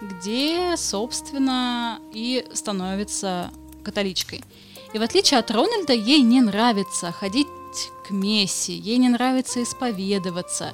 где, 0.00 0.76
собственно, 0.76 1.98
и 2.12 2.46
становится 2.52 3.50
католичкой. 3.84 4.42
И 4.92 4.98
в 4.98 5.02
отличие 5.02 5.38
от 5.38 5.50
Рональда, 5.50 5.92
ей 5.92 6.22
не 6.22 6.40
нравится 6.40 7.12
ходить 7.12 7.46
к 8.06 8.10
мессе, 8.10 8.76
ей 8.76 8.98
не 8.98 9.08
нравится 9.08 9.62
исповедоваться. 9.62 10.72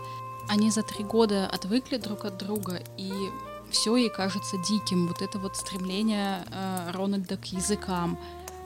Они 0.49 0.71
за 0.71 0.83
три 0.83 1.05
года 1.05 1.47
отвыкли 1.47 1.97
друг 1.97 2.25
от 2.25 2.39
друга, 2.39 2.83
и 2.97 3.13
все 3.71 3.97
ей 3.97 4.11
кажется 4.11 4.57
диким. 4.59 5.07
Вот 5.07 5.23
это 5.23 5.39
вот 5.39 5.57
стремление 5.57 6.45
э, 6.51 6.91
Рональда 6.93 7.37
к 7.37 7.47
языкам, 7.47 8.19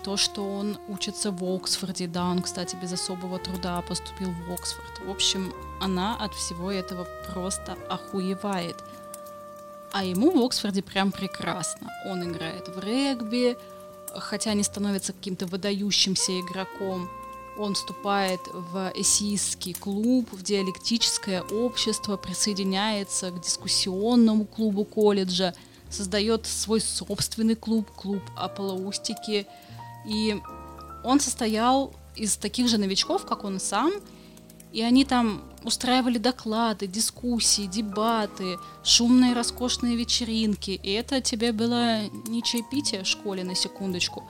то, 0.04 0.18
что 0.18 0.42
он 0.42 0.78
учится 0.88 1.30
в 1.30 1.42
Оксфорде, 1.44 2.06
да, 2.06 2.26
он, 2.26 2.42
кстати, 2.42 2.76
без 2.76 2.92
особого 2.92 3.38
труда 3.38 3.80
поступил 3.80 4.30
в 4.46 4.52
Оксфорд. 4.52 5.00
В 5.06 5.10
общем, 5.10 5.52
она 5.80 6.16
от 6.16 6.34
всего 6.34 6.70
этого 6.70 7.06
просто 7.32 7.76
охуевает. 7.88 8.76
А 9.92 10.04
ему 10.04 10.30
в 10.30 10.44
Оксфорде 10.44 10.82
прям 10.82 11.10
прекрасно. 11.10 11.90
Он 12.06 12.22
играет 12.22 12.68
в 12.68 12.78
регби, 12.80 13.56
хотя 14.18 14.54
не 14.54 14.62
становится 14.62 15.12
каким-то 15.12 15.46
выдающимся 15.46 16.40
игроком, 16.40 17.08
он 17.56 17.74
вступает 17.74 18.40
в 18.52 18.92
эссеистский 18.96 19.74
клуб, 19.74 20.28
в 20.32 20.42
диалектическое 20.42 21.42
общество, 21.42 22.16
присоединяется 22.16 23.30
к 23.30 23.40
дискуссионному 23.40 24.44
клубу 24.44 24.84
колледжа, 24.84 25.54
создает 25.88 26.46
свой 26.46 26.80
собственный 26.80 27.54
клуб, 27.54 27.88
клуб 27.92 28.22
Аполаустики. 28.36 29.46
И 30.06 30.40
он 31.04 31.20
состоял 31.20 31.94
из 32.16 32.36
таких 32.36 32.68
же 32.68 32.78
новичков, 32.78 33.24
как 33.24 33.44
он 33.44 33.60
сам, 33.60 33.92
и 34.74 34.82
они 34.82 35.04
там 35.04 35.40
устраивали 35.62 36.18
доклады, 36.18 36.88
дискуссии, 36.88 37.66
дебаты, 37.66 38.58
шумные 38.82 39.32
роскошные 39.32 39.96
вечеринки. 39.96 40.72
И 40.72 40.90
это 40.90 41.20
тебе 41.20 41.52
было 41.52 42.00
не 42.26 42.42
чаепитие 42.42 43.04
в 43.04 43.06
школе, 43.06 43.44
на 43.44 43.54
секундочку. 43.54 44.24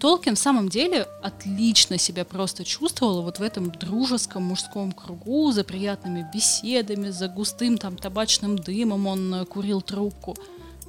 Толкин 0.00 0.34
в 0.34 0.38
самом 0.38 0.70
деле 0.70 1.06
отлично 1.22 1.98
себя 1.98 2.24
просто 2.24 2.64
чувствовал 2.64 3.22
вот 3.22 3.38
в 3.38 3.42
этом 3.42 3.70
дружеском 3.70 4.44
мужском 4.44 4.92
кругу, 4.92 5.52
за 5.52 5.62
приятными 5.62 6.26
беседами, 6.34 7.10
за 7.10 7.28
густым 7.28 7.76
там 7.76 7.96
табачным 7.96 8.58
дымом 8.58 9.06
он 9.06 9.34
э, 9.34 9.44
курил 9.44 9.82
трубку. 9.82 10.34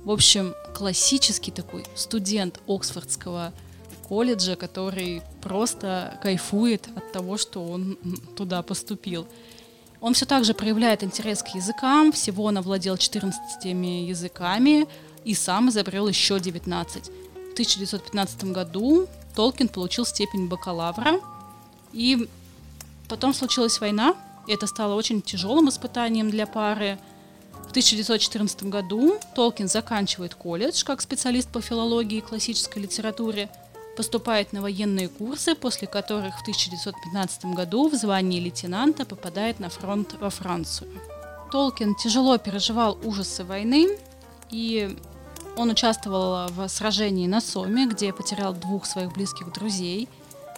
В 0.05 0.11
общем, 0.11 0.55
классический 0.73 1.51
такой 1.51 1.85
студент 1.95 2.61
Оксфордского 2.67 3.53
колледжа, 4.13 4.55
который 4.55 5.23
просто 5.41 6.19
кайфует 6.21 6.87
от 6.95 7.11
того, 7.11 7.37
что 7.37 7.65
он 7.65 7.97
туда 8.37 8.61
поступил. 8.61 9.25
Он 10.01 10.13
все 10.13 10.25
так 10.25 10.45
же 10.45 10.53
проявляет 10.53 11.03
интерес 11.03 11.41
к 11.41 11.55
языкам, 11.55 12.11
всего 12.11 12.43
он 12.43 12.57
овладел 12.57 12.97
14 12.97 13.65
языками 14.07 14.85
и 15.25 15.33
сам 15.33 15.69
изобрел 15.69 16.07
еще 16.07 16.39
19. 16.39 17.05
В 17.05 17.53
1915 17.53 18.43
году 18.51 19.07
Толкин 19.35 19.67
получил 19.67 20.05
степень 20.05 20.47
бакалавра, 20.47 21.19
и 21.91 22.29
потом 23.09 23.33
случилась 23.33 23.79
война, 23.81 24.13
и 24.47 24.53
это 24.53 24.67
стало 24.67 24.93
очень 24.93 25.23
тяжелым 25.23 25.69
испытанием 25.69 26.29
для 26.29 26.45
пары. 26.45 26.99
В 27.67 27.71
1914 27.71 28.63
году 28.63 29.15
Толкин 29.33 29.67
заканчивает 29.67 30.35
колледж 30.35 30.83
как 30.83 31.01
специалист 31.01 31.49
по 31.49 31.61
филологии 31.61 32.19
и 32.19 32.21
классической 32.21 32.83
литературе, 32.83 33.49
поступает 33.95 34.53
на 34.53 34.61
военные 34.61 35.07
курсы, 35.07 35.55
после 35.55 35.87
которых 35.87 36.37
в 36.37 36.41
1915 36.41 37.45
году 37.45 37.89
в 37.89 37.95
звании 37.95 38.39
лейтенанта 38.39 39.05
попадает 39.05 39.59
на 39.59 39.69
фронт 39.69 40.15
во 40.19 40.29
Францию. 40.29 40.89
Толкин 41.51 41.95
тяжело 41.95 42.37
переживал 42.37 42.97
ужасы 43.03 43.43
войны, 43.43 43.97
и 44.49 44.97
он 45.55 45.69
участвовал 45.69 46.47
в 46.49 46.67
сражении 46.67 47.27
на 47.27 47.41
Соме, 47.41 47.85
где 47.85 48.11
потерял 48.11 48.53
двух 48.53 48.85
своих 48.85 49.13
близких 49.13 49.51
друзей. 49.53 50.09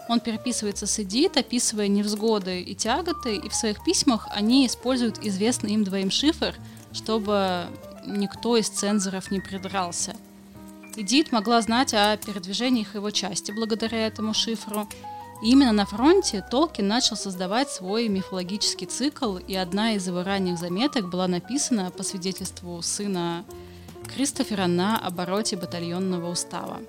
Он 0.08 0.20
переписывается 0.20 0.88
с 0.88 1.00
Эдит, 1.00 1.36
описывая 1.36 1.88
невзгоды 1.88 2.62
и 2.62 2.76
тяготы, 2.76 3.36
и 3.36 3.50
в 3.50 3.56
своих 3.56 3.84
письмах 3.84 4.28
они 4.32 4.66
используют 4.68 5.20
известный 5.20 5.74
им 5.74 5.84
двоим 5.84 6.12
шифр, 6.12 6.56
чтобы 6.94 7.66
никто 8.06 8.56
из 8.56 8.70
цензоров 8.70 9.32
не 9.32 9.42
придрался. 9.42 10.16
Эдит 10.98 11.34
могла 11.34 11.62
знать 11.62 11.94
о 11.94 12.16
передвижениях 12.16 12.96
его 12.96 13.12
части 13.12 13.52
благодаря 13.52 14.08
этому 14.08 14.34
шифру. 14.34 14.88
И 15.44 15.52
именно 15.52 15.74
на 15.74 15.86
фронте 15.86 16.46
Толкин 16.50 16.88
начал 16.88 17.18
создавать 17.18 17.70
свой 17.70 18.08
мифологический 18.08 18.88
цикл, 18.88 19.36
и 19.38 19.56
одна 19.56 19.96
из 19.96 20.08
его 20.08 20.24
ранних 20.24 20.58
заметок 20.58 21.10
была 21.10 21.28
написана 21.28 21.92
по 21.92 22.04
свидетельству 22.04 22.82
сына 22.82 23.44
Кристофера 24.14 24.68
на 24.68 24.98
обороте 24.98 25.58
батальонного 25.58 26.32
устава. 26.32 26.80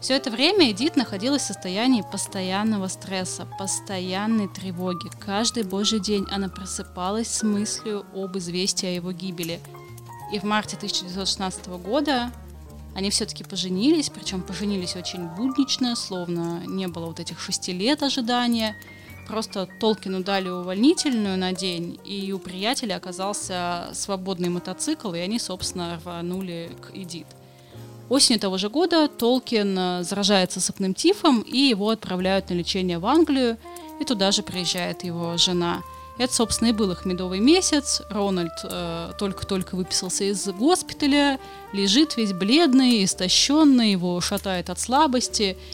Все 0.00 0.14
это 0.14 0.30
время 0.30 0.72
Эдит 0.72 0.96
находилась 0.96 1.42
в 1.42 1.46
состоянии 1.46 2.02
постоянного 2.02 2.88
стресса, 2.88 3.46
постоянной 3.58 4.48
тревоги. 4.48 5.08
Каждый 5.24 5.62
божий 5.62 6.00
день 6.00 6.26
она 6.30 6.48
просыпалась 6.48 7.28
с 7.28 7.42
мыслью 7.44 8.04
об 8.14 8.36
известии 8.36 8.86
о 8.86 8.94
его 8.94 9.12
гибели. 9.12 9.60
И 10.32 10.40
в 10.40 10.42
марте 10.42 10.76
1916 10.76 11.68
года 11.68 12.32
они 12.94 13.10
все-таки 13.10 13.44
поженились, 13.44 14.10
причем 14.10 14.42
поженились 14.42 14.96
очень 14.96 15.26
буднично, 15.26 15.96
словно 15.96 16.62
не 16.66 16.86
было 16.88 17.06
вот 17.06 17.20
этих 17.20 17.40
шести 17.40 17.72
лет 17.72 18.02
ожидания– 18.02 18.76
Просто 19.26 19.66
Толкину 19.80 20.22
дали 20.22 20.48
увольнительную 20.48 21.38
на 21.38 21.52
день, 21.52 21.98
и 22.04 22.32
у 22.32 22.38
приятеля 22.38 22.96
оказался 22.96 23.88
свободный 23.92 24.50
мотоцикл, 24.50 25.12
и 25.14 25.18
они, 25.18 25.38
собственно, 25.38 25.98
рванули 26.04 26.70
к 26.80 26.94
Эдит. 26.94 27.26
Осенью 28.10 28.38
того 28.38 28.58
же 28.58 28.68
года 28.68 29.08
Толкин 29.08 29.78
э, 29.78 30.02
заражается 30.02 30.60
сыпным 30.60 30.92
тифом, 30.92 31.40
и 31.40 31.56
его 31.56 31.88
отправляют 31.88 32.50
на 32.50 32.54
лечение 32.54 32.98
в 32.98 33.06
Англию, 33.06 33.56
и 33.98 34.04
туда 34.04 34.30
же 34.30 34.42
приезжает 34.42 35.04
его 35.04 35.38
жена. 35.38 35.82
Это, 36.16 36.32
собственно, 36.32 36.68
и 36.68 36.72
был 36.72 36.90
их 36.92 37.04
медовый 37.04 37.40
месяц. 37.40 38.02
Рональд 38.08 38.52
э, 38.62 39.12
только-только 39.18 39.74
выписался 39.74 40.24
из 40.24 40.46
госпиталя, 40.46 41.40
лежит 41.72 42.16
весь 42.16 42.32
бледный, 42.32 43.04
истощенный, 43.04 43.92
его 43.92 44.20
шатает 44.20 44.70
от 44.70 44.78
слабости– 44.78 45.56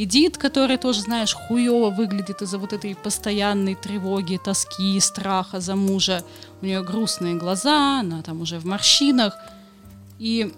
Эдит, 0.00 0.38
которая 0.38 0.78
тоже, 0.78 1.00
знаешь, 1.00 1.34
хуево 1.34 1.90
выглядит 1.90 2.40
из-за 2.40 2.58
вот 2.58 2.72
этой 2.72 2.94
постоянной 2.94 3.74
тревоги, 3.74 4.38
тоски, 4.42 5.00
страха 5.00 5.58
за 5.58 5.74
мужа. 5.74 6.22
У 6.62 6.66
нее 6.66 6.84
грустные 6.84 7.34
глаза, 7.34 7.98
она 7.98 8.22
там 8.22 8.40
уже 8.40 8.60
в 8.60 8.64
морщинах. 8.64 9.36
И 10.20 10.54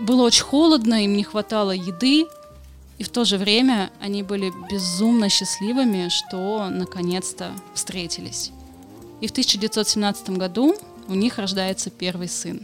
было 0.00 0.22
очень 0.22 0.44
холодно, 0.44 1.04
им 1.04 1.16
не 1.16 1.24
хватало 1.24 1.72
еды, 1.72 2.28
и 3.00 3.02
в 3.02 3.08
то 3.08 3.24
же 3.24 3.38
время 3.38 3.90
они 3.98 4.22
были 4.22 4.52
безумно 4.70 5.30
счастливыми, 5.30 6.10
что 6.10 6.68
наконец-то 6.68 7.52
встретились. 7.72 8.52
И 9.22 9.26
в 9.26 9.30
1917 9.30 10.30
году 10.36 10.76
у 11.08 11.14
них 11.14 11.38
рождается 11.38 11.88
первый 11.88 12.28
сын. 12.28 12.60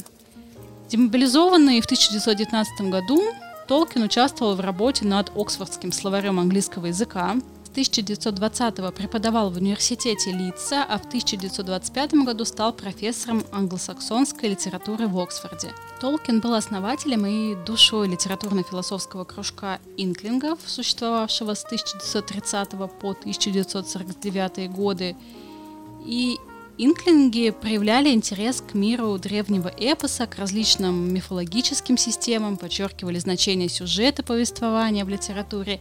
Демобилизованный 0.91 1.81
в 1.81 1.87
1919 1.87 2.91
году 2.91 3.23
Толкин 3.67 4.03
участвовал 4.03 4.57
в 4.57 4.61
работе 4.61 5.07
над 5.07 5.33
Оксфордским 5.35 5.91
словарем 5.91 6.39
английского 6.39 6.87
языка. 6.87 7.37
С 7.77 7.79
1920 7.79 8.95
преподавал 8.95 9.51
в 9.51 9.59
университете 9.59 10.33
Лидса, 10.33 10.83
а 10.83 10.97
в 10.97 11.05
1925 11.09 12.15
году 12.25 12.47
стал 12.47 12.73
профессором 12.73 13.45
англосаксонской 13.53 14.49
литературы 14.49 15.09
в 15.09 15.21
Оксфорде. 15.21 15.75
Толкин 16.01 16.41
был 16.41 16.55
основателем 16.55 17.27
и 17.27 17.55
душой 17.67 18.09
литературно-философского 18.09 19.25
кружка 19.25 19.79
инклингов, 19.99 20.59
существовавшего 20.65 21.53
с 21.53 21.67
1930 21.67 22.71
по 22.99 23.11
1949 23.11 24.71
годы. 24.71 25.15
И 26.07 26.39
Инклинги 26.79 27.51
проявляли 27.51 28.09
интерес 28.09 28.63
к 28.63 28.73
миру 28.73 29.19
древнего 29.19 29.69
эпоса, 29.69 30.27
к 30.27 30.37
различным 30.39 31.13
мифологическим 31.13 31.99
системам, 31.99 32.57
подчеркивали 32.57 33.19
значение 33.19 33.69
сюжета 33.69 34.23
повествования 34.23 35.05
в 35.05 35.11
литературе, 35.11 35.79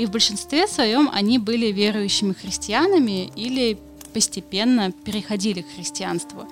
и 0.00 0.06
в 0.06 0.10
большинстве 0.10 0.66
своем 0.66 1.10
они 1.12 1.38
были 1.38 1.66
верующими 1.66 2.32
христианами 2.32 3.30
или 3.36 3.76
постепенно 4.14 4.92
переходили 4.92 5.60
к 5.60 5.74
христианству. 5.74 6.48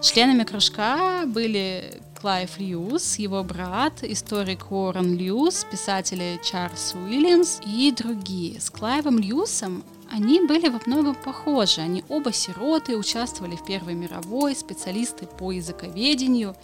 Членами 0.00 0.44
кружка 0.44 1.24
были 1.26 2.00
Клайв 2.18 2.58
Льюис, 2.58 3.18
его 3.18 3.44
брат, 3.44 4.02
историк 4.02 4.72
Уоррен 4.72 5.14
Льюис, 5.14 5.66
писатели 5.70 6.40
Чарльз 6.42 6.94
Уильямс 6.94 7.60
и 7.66 7.92
другие. 7.92 8.62
С 8.62 8.70
Клайвом 8.70 9.18
Льюисом 9.18 9.84
они 10.10 10.40
были 10.46 10.68
во 10.68 10.80
многом 10.86 11.16
похожи. 11.16 11.82
Они 11.82 12.02
оба 12.08 12.32
сироты, 12.32 12.96
участвовали 12.96 13.56
в 13.56 13.64
Первой 13.66 13.92
мировой, 13.92 14.56
специалисты 14.56 15.26
по 15.26 15.52
языковедению. 15.52 16.56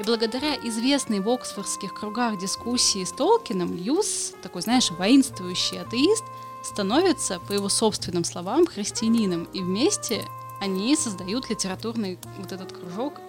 И 0.00 0.02
благодаря 0.02 0.56
известной 0.56 1.20
в 1.20 1.28
оксфордских 1.28 1.92
кругах 1.92 2.38
дискуссии 2.38 3.04
с 3.04 3.12
Толкином, 3.12 3.76
Льюис, 3.76 4.32
такой, 4.42 4.62
знаешь, 4.62 4.90
воинствующий 4.90 5.78
атеист, 5.78 6.24
становится, 6.62 7.38
по 7.38 7.52
его 7.52 7.68
собственным 7.68 8.24
словам, 8.24 8.64
христианином. 8.64 9.44
И 9.52 9.60
вместе 9.60 10.24
они 10.58 10.96
создают 10.96 11.50
литературный 11.50 12.18
вот 12.38 12.50
этот 12.50 12.72
кружок 12.72 13.20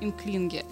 Инклинге. 0.00 0.64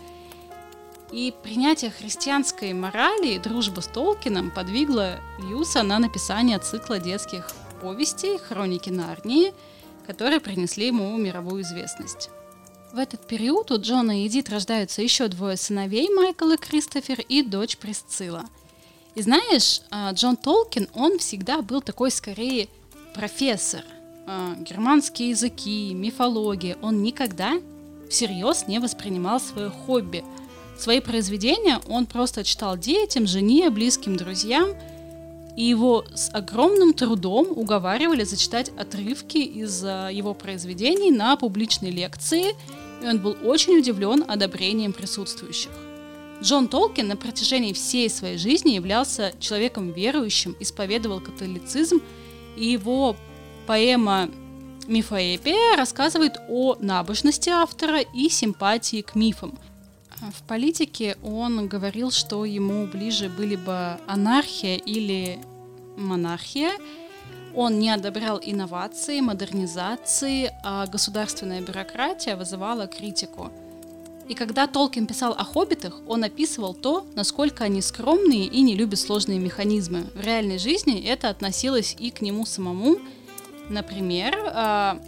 И 1.11 1.35
принятие 1.43 1.91
христианской 1.91 2.73
морали 2.73 3.35
и 3.35 3.39
дружба 3.39 3.83
с 3.83 3.89
Толкином 3.89 4.51
подвигло 4.51 5.21
Льюса 5.39 5.83
на 5.83 5.99
написание 5.99 6.59
цикла 6.61 6.99
детских 6.99 7.47
повести 7.83 8.39
«Хроники 8.39 8.89
Нарнии», 8.89 9.53
которые 10.07 10.41
принесли 10.41 10.87
ему 10.87 11.15
мировую 11.19 11.61
известность. 11.61 12.31
В 12.93 12.99
этот 12.99 13.27
период 13.27 13.71
у 13.71 13.81
Джона 13.81 14.23
и 14.23 14.27
Эдит 14.27 14.51
рождаются 14.51 15.01
еще 15.01 15.29
двое 15.29 15.57
сыновей, 15.57 16.11
Майкл 16.11 16.51
и 16.51 16.59
Кристофер, 16.59 17.21
и 17.27 17.43
дочь 17.43 17.79
Присцилла. 17.79 18.45
И 19.15 19.23
знаешь, 19.23 19.81
а, 19.91 20.13
Джон 20.13 20.37
Толкин, 20.37 20.89
он 20.93 21.19
всегда 21.19 21.63
был 21.63 21.81
такой 21.81 22.11
скорее 22.11 22.69
профессор. 23.15 23.83
А, 24.27 24.55
германские 24.59 25.31
языки, 25.31 25.95
мифология. 25.95 26.77
Он 26.83 27.03
никогда 27.03 27.55
всерьез 28.11 28.67
не 28.69 28.79
воспринимал 28.79 29.41
свое 29.41 29.71
хобби. 29.71 30.23
Свои 30.79 31.01
произведения 31.01 31.81
он 31.89 32.05
просто 32.05 32.45
читал 32.45 32.77
детям, 32.77 33.27
жене, 33.27 33.71
близким 33.71 34.17
друзьям– 34.17 34.69
и 35.57 35.65
его 35.65 36.05
с 36.15 36.31
огромным 36.33 36.95
трудом 36.95 37.49
уговаривали 37.55 38.25
зачитать 38.25 38.71
отрывки 38.79 39.39
из 39.39 39.85
а, 39.85 40.09
его 40.09 40.35
произведений 40.35 41.11
на 41.11 41.37
публичной 41.37 41.91
лекции, 41.91 42.55
и 43.03 43.07
он 43.07 43.19
был 43.19 43.37
очень 43.45 43.79
удивлен 43.79 44.25
одобрением 44.27 44.93
присутствующих. 44.93 45.71
Джон 46.41 46.69
Толкин 46.69 47.09
на 47.09 47.17
протяжении 47.17 47.73
всей 47.73 48.09
своей 48.11 48.37
жизни 48.37 48.71
являлся 48.71 49.33
человеком 49.39 49.93
верующим, 49.93 50.57
исповедовал 50.61 51.21
католицизм, 51.21 52.01
и 52.57 52.67
его 52.67 53.17
поэма 53.67 54.29
«Мифоэпия» 54.89 55.77
рассказывает 55.77 56.35
о 56.49 56.77
набожности 56.81 57.51
автора 57.51 58.01
и 58.01 58.29
симпатии 58.29 59.03
к 59.03 59.15
мифам– 59.15 59.59
в 60.31 60.43
политике 60.45 61.17
он 61.25 61.67
говорил, 61.67 62.13
что 62.13 62.45
ему 62.45 62.87
ближе 62.87 63.29
были 63.29 63.57
бы 63.57 63.99
анархия 64.07 64.77
или 64.77 65.41
монархия. 65.97 66.71
Он 67.55 67.79
не 67.79 67.91
одобрял 67.91 68.41
инновации, 68.43 69.21
модернизации, 69.21 70.53
а 70.63 70.87
государственная 70.87 71.61
бюрократия 71.61 72.37
вызывала 72.37 72.87
критику. 72.87 73.51
И 74.29 74.35
когда 74.35 74.67
Толкин 74.67 75.07
писал 75.07 75.33
о 75.33 75.45
хоббитах, 75.45 76.01
он 76.07 76.25
описывал 76.25 76.75
то, 76.75 77.05
насколько 77.15 77.65
они 77.65 77.83
скромные 77.83 78.47
и 78.47 78.63
не 78.63 78.75
любят 78.75 78.99
сложные 78.99 79.39
механизмы. 79.39 80.07
В 80.15 80.21
реальной 80.21 80.59
жизни 80.59 81.03
это 81.05 81.29
относилось 81.29 81.97
и 81.99 82.11
к 82.11 82.23
нему 82.23 82.47
самому. 82.47 82.99
Например, 83.69 84.35
а, 84.55 84.99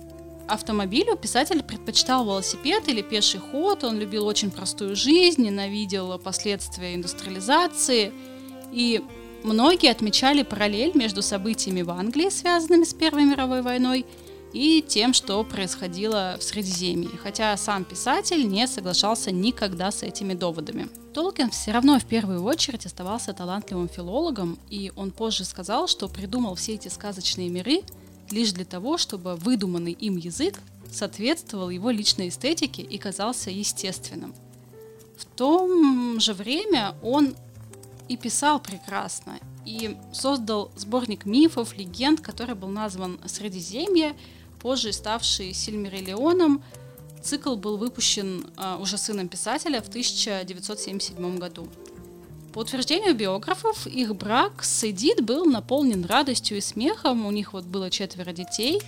автомобилю 0.46 1.16
писатель 1.16 1.62
предпочитал 1.62 2.24
велосипед 2.24 2.88
или 2.88 3.02
пеший 3.02 3.40
ход, 3.40 3.84
он 3.84 3.98
любил 3.98 4.26
очень 4.26 4.50
простую 4.50 4.96
жизнь, 4.96 5.42
ненавидел 5.42 6.18
последствия 6.18 6.94
индустриализации, 6.94 8.12
и 8.72 9.02
многие 9.44 9.90
отмечали 9.90 10.42
параллель 10.42 10.92
между 10.94 11.22
событиями 11.22 11.82
в 11.82 11.90
Англии, 11.90 12.30
связанными 12.30 12.84
с 12.84 12.94
Первой 12.94 13.24
мировой 13.24 13.62
войной, 13.62 14.04
и 14.52 14.82
тем, 14.86 15.12
что 15.12 15.42
происходило 15.42 16.36
в 16.38 16.42
Средиземье, 16.42 17.10
хотя 17.20 17.56
сам 17.56 17.84
писатель 17.84 18.48
не 18.48 18.66
соглашался 18.68 19.32
никогда 19.32 19.90
с 19.90 20.02
этими 20.02 20.32
доводами. 20.32 20.88
Толкин 21.12 21.50
все 21.50 21.72
равно 21.72 21.98
в 21.98 22.04
первую 22.04 22.42
очередь 22.42 22.86
оставался 22.86 23.32
талантливым 23.32 23.88
филологом, 23.88 24.58
и 24.70 24.92
он 24.96 25.10
позже 25.10 25.44
сказал, 25.44 25.88
что 25.88 26.08
придумал 26.08 26.54
все 26.54 26.74
эти 26.74 26.88
сказочные 26.88 27.48
миры 27.48 27.82
лишь 28.30 28.52
для 28.52 28.64
того, 28.64 28.96
чтобы 28.96 29.34
выдуманный 29.36 29.92
им 29.92 30.16
язык 30.16 30.58
соответствовал 30.90 31.70
его 31.70 31.90
личной 31.90 32.28
эстетике 32.28 32.82
и 32.82 32.96
казался 32.98 33.50
естественным. 33.50 34.34
В 35.18 35.24
том 35.24 36.20
же 36.20 36.32
время 36.32 36.94
он 37.02 37.34
и 38.08 38.16
писал 38.16 38.60
прекрасно, 38.60 39.38
и 39.64 39.96
создал 40.12 40.70
сборник 40.76 41.24
мифов, 41.24 41.76
легенд, 41.76 42.20
который 42.20 42.54
был 42.54 42.68
назван 42.68 43.18
«Средиземье», 43.26 44.14
позже 44.60 44.92
ставший 44.92 45.52
Сильмериллионом. 45.52 46.62
Цикл 47.22 47.56
был 47.56 47.76
выпущен 47.76 48.46
э, 48.56 48.76
уже 48.80 48.98
сыном 48.98 49.28
писателя 49.28 49.80
в 49.80 49.88
1977 49.88 51.38
году. 51.38 51.68
По 52.54 52.60
утверждению 52.60 53.14
биографов, 53.14 53.86
их 53.86 54.14
брак 54.14 54.62
с 54.62 54.84
Эдит 54.84 55.24
был 55.24 55.44
наполнен 55.44 56.04
радостью 56.04 56.58
и 56.58 56.60
смехом, 56.60 57.26
у 57.26 57.30
них 57.30 57.52
вот 57.52 57.64
было 57.64 57.90
четверо 57.90 58.32
детей, 58.32 58.80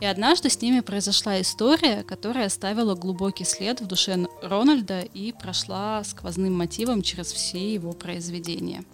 и 0.00 0.06
однажды 0.06 0.50
с 0.50 0.60
ними 0.60 0.80
произошла 0.80 1.40
история, 1.40 2.02
которая 2.02 2.46
оставила 2.46 2.94
глубокий 2.94 3.44
след 3.44 3.80
в 3.80 3.86
душе 3.86 4.26
Рональда 4.42 5.02
и 5.02 5.32
прошла 5.32 6.02
сквозным 6.04 6.54
мотивом 6.54 7.02
через 7.02 7.32
все 7.32 7.74
его 7.74 7.92
произведения. 7.92 8.84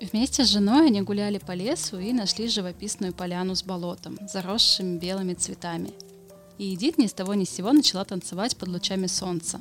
Вместе 0.00 0.44
с 0.44 0.48
женой 0.48 0.86
они 0.86 1.02
гуляли 1.02 1.38
по 1.38 1.52
лесу 1.52 1.98
и 1.98 2.12
нашли 2.12 2.48
живописную 2.48 3.12
поляну 3.12 3.54
с 3.54 3.64
болотом, 3.64 4.18
заросшим 4.32 4.98
белыми 4.98 5.34
цветами. 5.34 5.92
И 6.58 6.74
Эдит 6.74 6.98
ни 6.98 7.06
с 7.06 7.12
того 7.12 7.34
ни 7.34 7.44
с 7.44 7.50
сего 7.50 7.72
начала 7.72 8.04
танцевать 8.04 8.56
под 8.56 8.68
лучами 8.68 9.06
солнца. 9.06 9.60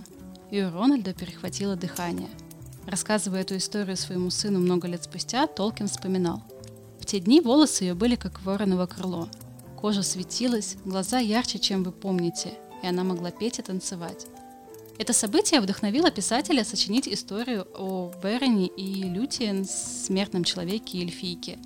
И 0.51 0.61
у 0.61 0.71
Рональда 0.71 1.13
перехватило 1.13 1.75
дыхание– 1.75 2.29
Рассказывая 2.87 3.41
эту 3.41 3.57
историю 3.57 3.97
своему 3.97 4.29
сыну 4.29 4.59
много 4.59 4.87
лет 4.87 5.03
спустя, 5.03 5.45
Толкин 5.45 5.89
вспоминал. 5.89 6.41
В 7.01 7.05
те 7.05 7.19
дни 7.19 7.41
волосы 7.41 7.83
ее 7.83 7.95
были 7.95 8.15
как 8.15 8.41
вороново 8.43 8.85
крыло. 8.85 9.27
Кожа 9.77 10.01
светилась, 10.01 10.75
глаза 10.85 11.19
ярче, 11.19 11.59
чем 11.59 11.83
вы 11.83 11.91
помните, 11.91 12.57
и 12.81 12.87
она 12.87 13.03
могла 13.03 13.29
петь 13.29 13.59
и 13.59 13.61
танцевать. 13.61 14.25
Это 14.97 15.13
событие 15.13 15.61
вдохновило 15.61 16.09
писателя 16.09 16.63
сочинить 16.63 17.07
историю 17.07 17.67
о 17.75 18.11
Бероне 18.23 18.67
и 18.67 19.03
Лютиен, 19.03 19.65
смертном 19.65 20.43
человеке 20.43 20.97
и 20.97 21.03
эльфийке. 21.03 21.59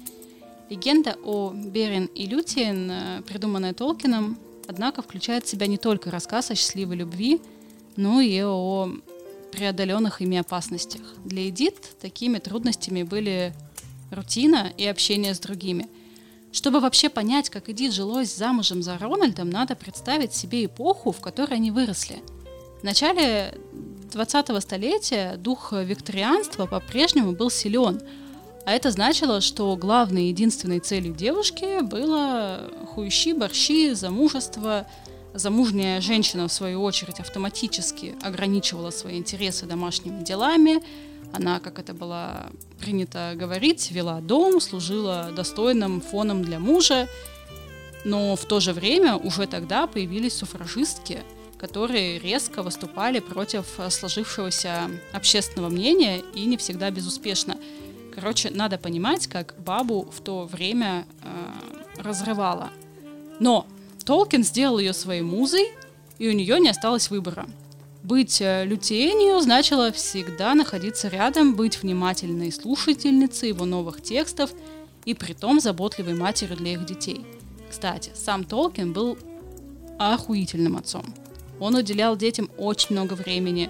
Легенда 0.70 1.16
о 1.24 1.52
Берен 1.54 2.06
и 2.08 2.26
Лютиен, 2.26 2.92
э, 2.92 3.22
придуманная 3.22 3.74
Толкином, 3.74 4.38
однако 4.68 5.02
включает 5.02 5.46
в 5.46 5.50
себя 5.50 5.68
не 5.68 5.78
только 5.78 6.12
рассказ 6.12 6.52
о 6.52 6.56
счастливой 6.56 6.98
любви, 6.98 7.42
но 7.96 8.20
и 8.20 8.42
о 8.44 8.90
преодоленных 9.54 10.22
ими 10.22 10.38
опасностях. 10.38 11.02
Для 11.24 11.48
Эдит 11.48 11.98
такими 12.02 12.40
трудностями 12.40 13.04
были 13.04 13.54
рутина 14.12 14.74
и 14.78 14.86
общение 14.86 15.34
с 15.34 15.40
другими. 15.40 15.88
Чтобы 16.52 16.80
вообще 16.80 17.10
понять, 17.10 17.50
как 17.50 17.70
Эдит 17.70 17.94
жилось 17.94 18.36
замужем 18.36 18.84
за 18.84 18.98
Рональдом, 18.98 19.50
надо 19.50 19.76
представить 19.76 20.34
себе 20.34 20.66
эпоху, 20.66 21.12
в 21.12 21.22
которой 21.22 21.56
они 21.56 21.72
выросли. 21.72 22.22
В 22.82 22.84
начале 22.84 23.58
20-го 24.12 24.60
столетия 24.60 25.38
дух 25.38 25.72
викторианства 25.72 26.66
по-прежнему 26.66 27.32
был 27.32 27.50
силен, 27.50 28.02
а 28.66 28.74
это 28.74 28.92
значило, 28.92 29.42
что 29.42 29.76
главной 29.76 30.26
и 30.26 30.28
единственной 30.30 30.80
целью 30.80 31.16
девушки 31.16 31.82
было 31.82 32.70
хующи, 32.94 33.34
борщи, 33.34 33.94
замужество– 33.94 34.88
Замужняя 35.34 36.02
женщина, 36.02 36.48
в 36.48 36.52
свою 36.52 36.84
очередь, 36.84 37.22
автоматически 37.22 38.16
ограничивала 38.22 38.92
свои 38.92 39.18
интересы 39.18 39.66
домашними 39.66 40.24
делами. 40.24 40.84
Она, 41.34 41.60
как 41.60 41.80
это 41.80 41.94
было 41.94 42.52
принято 42.80 43.34
говорить, 43.36 43.92
вела 43.92 44.20
дом, 44.20 44.60
служила 44.60 45.32
достойным 45.36 46.02
фоном 46.02 46.44
для 46.44 46.60
мужа. 46.60 47.08
Но 48.04 48.36
в 48.36 48.46
то 48.46 48.60
же 48.60 48.74
время 48.74 49.16
уже 49.16 49.48
тогда 49.48 49.88
появились 49.88 50.36
суфражистки, 50.36 51.20
которые 51.58 52.20
резко 52.20 52.64
выступали 52.64 53.20
против 53.20 53.66
сложившегося 53.90 54.90
общественного 55.14 55.70
мнения 55.70 56.22
и 56.34 56.46
не 56.46 56.58
всегда 56.58 56.90
безуспешно. 56.90 57.58
Короче, 58.14 58.50
надо 58.50 58.78
понимать, 58.78 59.28
как 59.28 59.56
бабу 59.60 60.10
в 60.12 60.22
то 60.22 60.46
время 60.46 61.06
э, 61.22 62.02
разрывала. 62.02 62.72
Но 63.40 63.66
Толкин 64.04 64.44
сделал 64.44 64.80
ее 64.80 64.94
своей 64.94 65.22
музой, 65.22 65.72
и 66.18 66.28
у 66.28 66.34
нее 66.34 66.60
не 66.60 66.70
осталось 66.70 67.10
выбора. 67.10 67.48
Быть 68.04 68.42
э, 68.42 68.66
лютиенью 68.66 69.40
значило 69.42 69.92
всегда 69.92 70.56
находиться 70.56 71.08
рядом, 71.08 71.56
быть 71.56 71.82
внимательной 71.82 72.52
слушательницей 72.52 73.50
его 73.50 73.66
новых 73.66 74.02
текстов 74.02 74.52
и 75.06 75.14
притом 75.14 75.60
заботливой 75.60 76.16
матерью 76.16 76.58
для 76.58 76.74
их 76.74 76.86
детей. 76.86 77.24
Кстати, 77.70 78.12
сам 78.16 78.44
Толкин 78.44 78.92
был 78.92 79.18
охуительным 80.00 80.78
отцом. 80.78 81.06
Он 81.60 81.76
уделял 81.76 82.18
детям 82.18 82.50
очень 82.58 82.96
много 82.96 83.14
времени, 83.14 83.70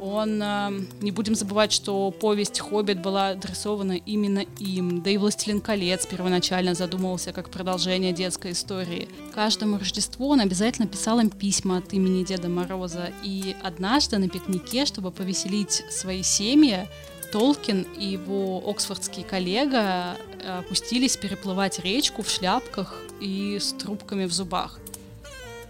он, 0.00 0.42
э, 0.42 0.70
не 1.00 1.10
будем 1.10 1.34
забывать, 1.34 1.72
что 1.72 2.10
повесть 2.10 2.60
«Хоббит» 2.60 3.00
была 3.00 3.30
адресована 3.30 3.92
именно 3.92 4.44
им, 4.58 5.02
да 5.02 5.10
и 5.10 5.16
«Властелин 5.16 5.60
колец» 5.60 6.06
первоначально 6.06 6.74
задумывался 6.74 7.32
как 7.32 7.50
продолжение 7.50 8.12
детской 8.12 8.52
истории. 8.52 9.08
Каждому 9.34 9.78
Рождеству 9.78 10.28
он 10.28 10.40
обязательно 10.40 10.86
писал 10.86 11.20
им 11.20 11.30
письма 11.30 11.78
от 11.78 11.92
имени 11.92 12.24
Деда 12.24 12.48
Мороза, 12.48 13.10
и 13.22 13.56
однажды 13.62 14.18
на 14.18 14.28
пикнике, 14.28 14.84
чтобы 14.84 15.10
повеселить 15.10 15.84
свои 15.90 16.22
семьи, 16.22 16.86
Толкин 17.32 17.86
и 17.98 18.06
его 18.06 18.62
оксфордский 18.68 19.24
коллега 19.24 20.16
э, 20.40 20.58
опустились 20.58 21.16
переплывать 21.16 21.78
речку 21.80 22.22
в 22.22 22.28
шляпках 22.28 22.94
и 23.20 23.58
с 23.58 23.72
трубками 23.72 24.26
в 24.26 24.32
зубах. 24.32 24.78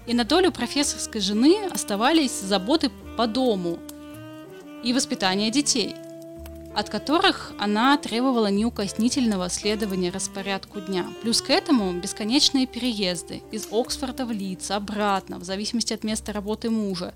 И 0.06 0.14
на 0.14 0.24
долю 0.24 0.52
профессорской 0.52 1.20
жены 1.20 1.66
оставались 1.72 2.40
заботы 2.40 2.90
по 3.16 3.26
дому– 3.26 3.78
и 4.86 4.92
воспитания 4.92 5.50
детей, 5.50 5.96
от 6.72 6.90
которых 6.90 7.52
она 7.58 7.98
требовала 7.98 8.46
неукоснительного 8.46 9.50
следования 9.50 10.10
распорядку 10.10 10.80
дня. 10.80 11.06
Плюс 11.22 11.42
к 11.42 11.50
этому 11.50 11.92
бесконечные 11.94 12.68
переезды 12.68 13.42
из 13.50 13.66
Оксфорда 13.72 14.24
в 14.24 14.30
Лидс, 14.30 14.70
обратно, 14.70 15.38
в 15.40 15.42
зависимости 15.44 15.92
от 15.92 16.04
места 16.04 16.32
работы 16.32 16.70
мужа. 16.70 17.14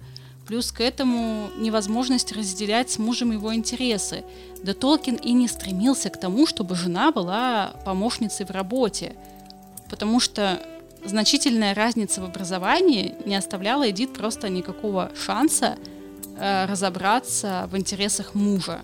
Плюс 0.48 0.72
к 0.72 0.80
этому 0.80 1.48
невозможность 1.58 2.32
разделять 2.32 2.90
с 2.90 2.98
мужем 2.98 3.30
его 3.30 3.54
интересы. 3.54 4.24
Да 4.64 4.74
Толкин 4.74 5.14
и 5.14 5.30
не 5.32 5.46
стремился 5.46 6.10
к 6.10 6.18
тому, 6.18 6.48
чтобы 6.48 6.74
жена 6.74 7.12
была 7.12 7.74
помощницей 7.84 8.46
в 8.46 8.50
работе, 8.50 9.14
потому 9.88 10.18
что 10.18 10.60
значительная 11.04 11.72
разница 11.72 12.20
в 12.20 12.24
образовании 12.24 13.14
не 13.26 13.36
оставляла 13.36 13.88
Эдит 13.88 14.12
просто 14.12 14.48
никакого 14.48 15.12
шанса 15.14 15.78
Э, 16.42 16.64
разобраться 16.64 17.68
в 17.70 17.76
интересах 17.76 18.34
мужа. 18.34 18.80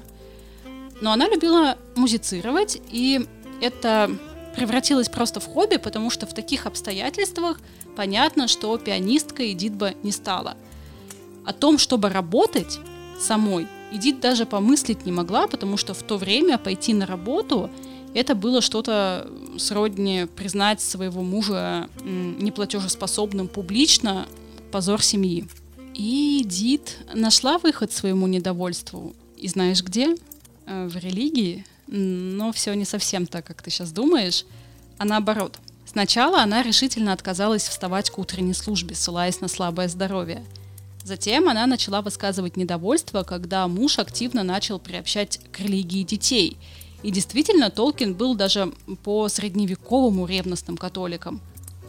Но 1.01 1.12
она 1.12 1.27
любила 1.27 1.79
музицировать, 1.95 2.79
и 2.90 3.27
это 3.62 4.11
превратилось 4.55 5.09
просто 5.09 5.40
в 5.40 5.47
хобби, 5.47 5.79
потому 5.79 6.11
что 6.11 6.27
в 6.27 6.35
таких 6.35 6.66
обстоятельствах 6.66 7.59
понятно, 7.97 8.47
что 8.47 8.77
пианисткой 8.77 9.55
Эдит 9.55 9.73
бы 9.73 9.97
не 10.03 10.12
стала. 10.12 10.55
О 11.47 11.55
том, 11.55 11.79
чтобы 11.79 12.11
работать 12.11 12.79
самой, 13.19 13.66
Эдит 13.90 14.21
даже 14.21 14.45
помыслить 14.45 15.07
не 15.07 15.12
могла, 15.12 15.47
потому 15.47 15.79
что 15.79 15.95
в 15.95 16.03
то 16.03 16.19
время 16.19 16.59
пойти 16.59 16.92
на 16.92 17.07
работу 17.07 17.71
это 18.12 18.35
было 18.35 18.61
что-то 18.61 19.31
сродни 19.57 20.27
признать 20.37 20.83
своего 20.83 21.23
мужа 21.23 21.88
неплатежеспособным 22.05 23.49
публично, 23.49 24.27
позор 24.71 25.03
семьи. 25.03 25.47
И 25.96 26.42
Дит 26.44 26.98
нашла 27.14 27.56
выход 27.56 27.90
своему 27.90 28.26
недовольству. 28.26 29.16
И 29.38 29.48
знаешь 29.48 29.82
где? 29.82 30.14
Э, 30.66 30.87
в 30.87 30.94
религии. 30.98 31.64
Но 31.87 32.52
все 32.52 32.74
не 32.74 32.85
совсем 32.85 33.26
так, 33.26 33.46
как 33.46 33.62
ты 33.62 33.70
сейчас 33.70 33.92
думаешь, 33.92 34.44
а 34.98 35.06
наоборот. 35.06 35.59
Сначала 35.87 36.42
она 36.42 36.62
решительно 36.62 37.14
отказалась 37.14 37.66
вставать 37.66 38.11
к 38.11 38.18
утренней 38.18 38.52
службе, 38.52 38.94
ссылаясь 38.94 39.40
на 39.40 39.48
слабое 39.48 39.88
здоровье. 39.88 40.44
Затем 41.02 41.48
она 41.48 41.66
начала 41.66 42.02
высказывать 42.02 42.59
недовольство, 42.59 43.22
когда 43.22 43.66
муж 43.66 43.98
активно 43.98 44.42
начал 44.42 44.78
приобщать 44.78 45.40
к 45.50 45.61
религии 45.61 46.02
детей. 46.02 46.59
И 47.04 47.11
действительно, 47.11 47.70
Толкин 47.70 48.12
был 48.12 48.35
даже 48.35 48.70
по 49.02 49.30
средневековому 49.30 50.26
ревностным 50.26 50.76
католиком. 50.76 51.40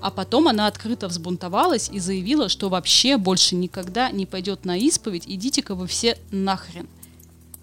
А 0.01 0.11
потом 0.11 0.47
она 0.47 0.67
открыто 0.67 1.07
взбунтовалась 1.07 1.89
и 1.91 1.99
заявила, 1.99 2.49
что 2.49 2.69
вообще 2.69 3.17
больше 3.17 3.55
никогда 3.55 4.11
не 4.11 4.25
пойдет 4.25 4.65
на 4.65 4.77
исповедь, 4.77 5.23
идите-ка 5.25 5.75
вы 5.75 5.87
все 5.87 6.17
нахрен. 6.31 6.87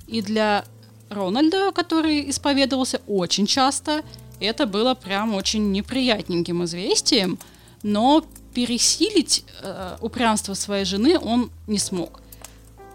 И 0.07 0.21
для 0.21 0.65
Рональда, 1.11 1.73
который 1.73 2.29
исповедовался 2.31 3.01
очень 3.07 3.47
часто, 3.47 4.03
это 4.41 4.67
было 4.67 4.95
прям 4.95 5.35
очень 5.35 5.71
неприятненьким 5.71 6.65
известием, 6.65 7.39
но 7.83 8.25
пересилить 8.53 9.45
э, 9.63 9.97
упрямство 10.01 10.55
своей 10.55 10.85
жены 10.85 11.19
он 11.19 11.51
не 11.67 11.79
смог. 11.79 12.21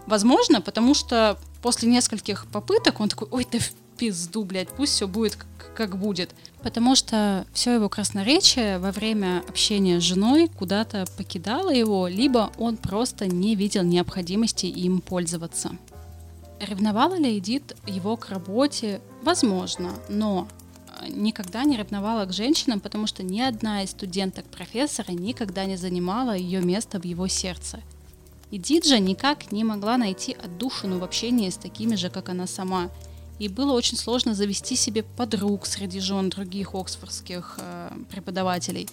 Возможно, 0.06 0.60
потому 0.60 0.94
что 0.94 1.38
после 1.62 1.88
нескольких 1.88 2.46
попыток 2.46 3.00
он 3.00 3.08
такой, 3.08 3.28
ой, 3.30 3.46
да 3.50 3.58
пизду, 4.00 4.44
блядь, 4.44 4.70
пусть 4.70 4.94
все 4.94 5.06
будет 5.06 5.36
как 5.74 5.98
будет. 5.98 6.34
Потому 6.62 6.96
что 6.96 7.46
все 7.52 7.74
его 7.74 7.88
красноречие 7.88 8.78
во 8.78 8.92
время 8.92 9.42
общения 9.46 10.00
с 10.00 10.02
женой 10.02 10.48
куда-то 10.48 11.04
покидало 11.16 11.70
его, 11.70 12.08
либо 12.08 12.50
он 12.58 12.76
просто 12.76 13.26
не 13.26 13.54
видел 13.54 13.82
необходимости 13.82 14.66
им 14.66 15.00
пользоваться. 15.00 15.76
Ревновала 16.58 17.14
ли 17.14 17.38
Эдит 17.38 17.76
его 17.86 18.16
к 18.16 18.28
работе? 18.30 19.00
Возможно, 19.22 19.92
но 20.08 20.48
э, 21.00 21.08
никогда 21.08 21.64
не 21.64 21.76
ревновала 21.76 22.24
к 22.26 22.32
женщинам, 22.32 22.80
потому 22.80 23.06
что 23.06 23.22
ни 23.22 23.40
одна 23.40 23.82
из 23.82 23.90
студенток 23.90 24.44
профессора 24.46 25.12
никогда 25.12 25.64
не 25.64 25.76
занимала 25.76 26.36
ее 26.36 26.60
место 26.60 26.98
в 26.98 27.04
его 27.04 27.28
сердце. 27.28 27.80
И 28.50 28.58
Диджа 28.58 28.98
никак 28.98 29.52
не 29.52 29.64
могла 29.64 29.96
найти 29.96 30.32
отдушину 30.32 30.98
в 30.98 31.04
общении 31.04 31.48
с 31.48 31.56
такими 31.56 31.94
же, 31.94 32.10
как 32.10 32.28
она 32.28 32.46
сама. 32.46 32.90
И 33.40 33.48
было 33.48 33.72
очень 33.72 33.96
сложно 33.96 34.34
завести 34.34 34.76
себе 34.76 35.02
подруг 35.02 35.64
среди 35.64 35.98
жен 35.98 36.28
других 36.28 36.74
оксфордских 36.74 37.58
э, 37.58 37.90
преподавателей. 38.10 38.86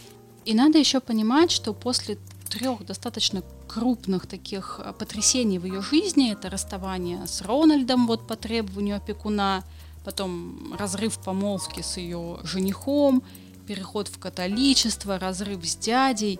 И 0.45 0.53
надо 0.53 0.77
еще 0.77 1.01
понимать, 1.01 1.51
что 1.51 1.73
после 1.73 2.17
трех 2.49 2.85
достаточно 2.85 3.43
крупных 3.67 4.25
таких 4.25 4.79
э, 4.81 4.93
потрясений 4.97 5.59
в 5.59 5.65
ее 5.65 5.81
жизни. 5.81 6.31
Это 6.31 6.49
расставание 6.49 7.27
с 7.27 7.41
Рональдом 7.41 8.07
вот 8.07 8.25
по 8.25 8.37
требованию 8.37 8.95
опекуна, 8.95 9.65
потом 10.05 10.73
разрыв 10.79 11.19
помолвки 11.19 11.81
с 11.81 11.97
ее 11.97 12.39
женихом, 12.43 13.23
переход 13.67 14.07
в 14.07 14.17
католичество, 14.17 15.19
разрыв 15.19 15.67
с 15.67 15.75
дядей. 15.75 16.39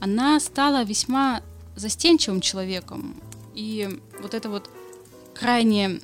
Она 0.00 0.40
стала 0.40 0.82
весьма 0.82 1.40
застенчивым 1.76 2.40
человеком. 2.40 3.14
И 3.54 4.00
вот 4.20 4.34
это 4.34 4.50
вот 4.50 4.68
крайне 5.34 6.00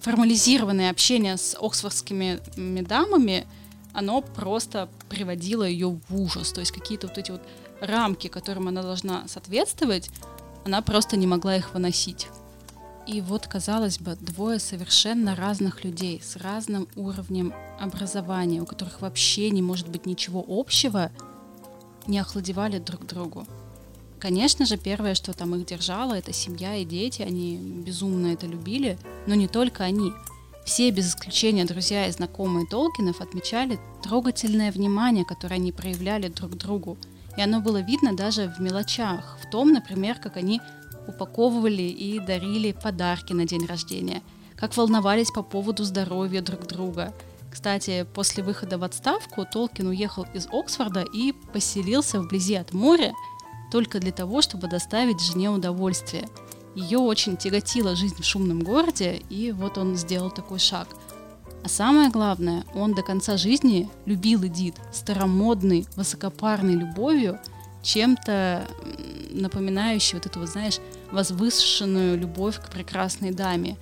формализированное 0.00 0.90
общение 0.90 1.36
с 1.36 1.56
оксфордскими 1.60 2.40
дамами, 2.82 3.46
оно 3.92 4.22
просто 4.22 4.88
приводило 5.08 5.64
ее 5.64 6.00
в 6.08 6.20
ужас. 6.20 6.52
То 6.52 6.60
есть 6.60 6.72
какие-то 6.72 7.06
вот 7.08 7.18
эти 7.18 7.30
вот 7.30 7.42
рамки, 7.80 8.28
которым 8.28 8.68
она 8.68 8.82
должна 8.82 9.26
соответствовать, 9.28 10.10
она 10.64 10.82
просто 10.82 11.16
не 11.16 11.26
могла 11.26 11.56
их 11.56 11.74
выносить. 11.74 12.28
И 13.06 13.20
вот, 13.20 13.48
казалось 13.48 13.98
бы, 13.98 14.14
двое 14.20 14.58
совершенно 14.58 15.34
разных 15.34 15.84
людей 15.84 16.20
с 16.22 16.36
разным 16.36 16.86
уровнем 16.96 17.52
образования, 17.80 18.60
у 18.60 18.66
которых 18.66 19.00
вообще 19.00 19.50
не 19.50 19.62
может 19.62 19.88
быть 19.88 20.06
ничего 20.06 20.44
общего, 20.46 21.10
не 22.06 22.18
охладевали 22.18 22.78
друг 22.78 23.06
другу. 23.06 23.46
Конечно 24.20 24.66
же, 24.66 24.76
первое, 24.76 25.14
что 25.14 25.32
там 25.32 25.54
их 25.54 25.66
держало, 25.66 26.14
это 26.14 26.32
семья 26.32 26.76
и 26.76 26.84
дети, 26.84 27.22
они 27.22 27.56
безумно 27.56 28.28
это 28.28 28.46
любили, 28.46 28.98
но 29.26 29.34
не 29.34 29.48
только 29.48 29.82
они. 29.82 30.12
Все, 30.64 30.90
без 30.90 31.08
исключения 31.08 31.64
друзья 31.64 32.06
и 32.06 32.12
знакомые 32.12 32.66
Толкинов, 32.66 33.20
отмечали 33.20 33.80
трогательное 34.02 34.70
внимание, 34.70 35.24
которое 35.24 35.56
они 35.56 35.72
проявляли 35.72 36.28
друг 36.28 36.56
другу– 36.56 36.96
и 37.36 37.42
оно 37.42 37.60
было 37.60 37.78
видно 37.78 38.14
даже 38.14 38.52
в 38.56 38.60
мелочах, 38.60 39.38
в 39.40 39.48
том, 39.50 39.72
например, 39.72 40.18
как 40.18 40.36
они 40.36 40.60
упаковывали 41.06 41.82
и 41.82 42.18
дарили 42.18 42.72
подарки 42.72 43.32
на 43.32 43.46
день 43.46 43.66
рождения, 43.66 44.22
как 44.56 44.76
волновались 44.76 45.30
по 45.30 45.42
поводу 45.42 45.84
здоровья 45.84 46.42
друг 46.42 46.66
друга. 46.66 47.14
Кстати, 47.50 48.06
после 48.14 48.44
выхода 48.44 48.78
в 48.78 48.84
отставку 48.84 49.44
Толкин 49.44 49.88
уехал 49.88 50.26
из 50.34 50.48
Оксфорда 50.52 51.02
и 51.02 51.32
поселился 51.32 52.20
вблизи 52.20 52.54
от 52.54 52.72
моря 52.72 53.12
только 53.70 54.00
для 54.00 54.12
того, 54.12 54.42
чтобы 54.42 54.68
доставить 54.68 55.20
жене 55.20 55.50
удовольствие. 55.50 56.28
Ее 56.74 56.98
очень 56.98 57.36
тяготила 57.36 57.96
жизнь 57.96 58.20
в 58.20 58.24
шумном 58.24 58.60
городе, 58.60 59.22
и 59.28 59.52
вот 59.52 59.78
он 59.78 59.96
сделал 59.96 60.30
такой 60.30 60.58
шаг– 60.58 60.88
а 61.62 61.68
самое 61.68 62.10
главное, 62.10 62.64
он 62.74 62.94
до 62.94 63.02
конца 63.02 63.36
жизни 63.36 63.90
любил 64.06 64.46
Эдит 64.46 64.76
старомодной, 64.92 65.86
высокопарной 65.94 66.74
любовью, 66.74 67.38
чем-то 67.82 68.66
напоминающей 69.30 70.14
вот 70.14 70.26
эту, 70.26 70.40
вот, 70.40 70.48
знаешь, 70.48 70.78
возвышенную 71.10 72.18
любовь 72.18 72.58
к 72.58 72.70
прекрасной 72.70 73.30
даме. 73.30 73.76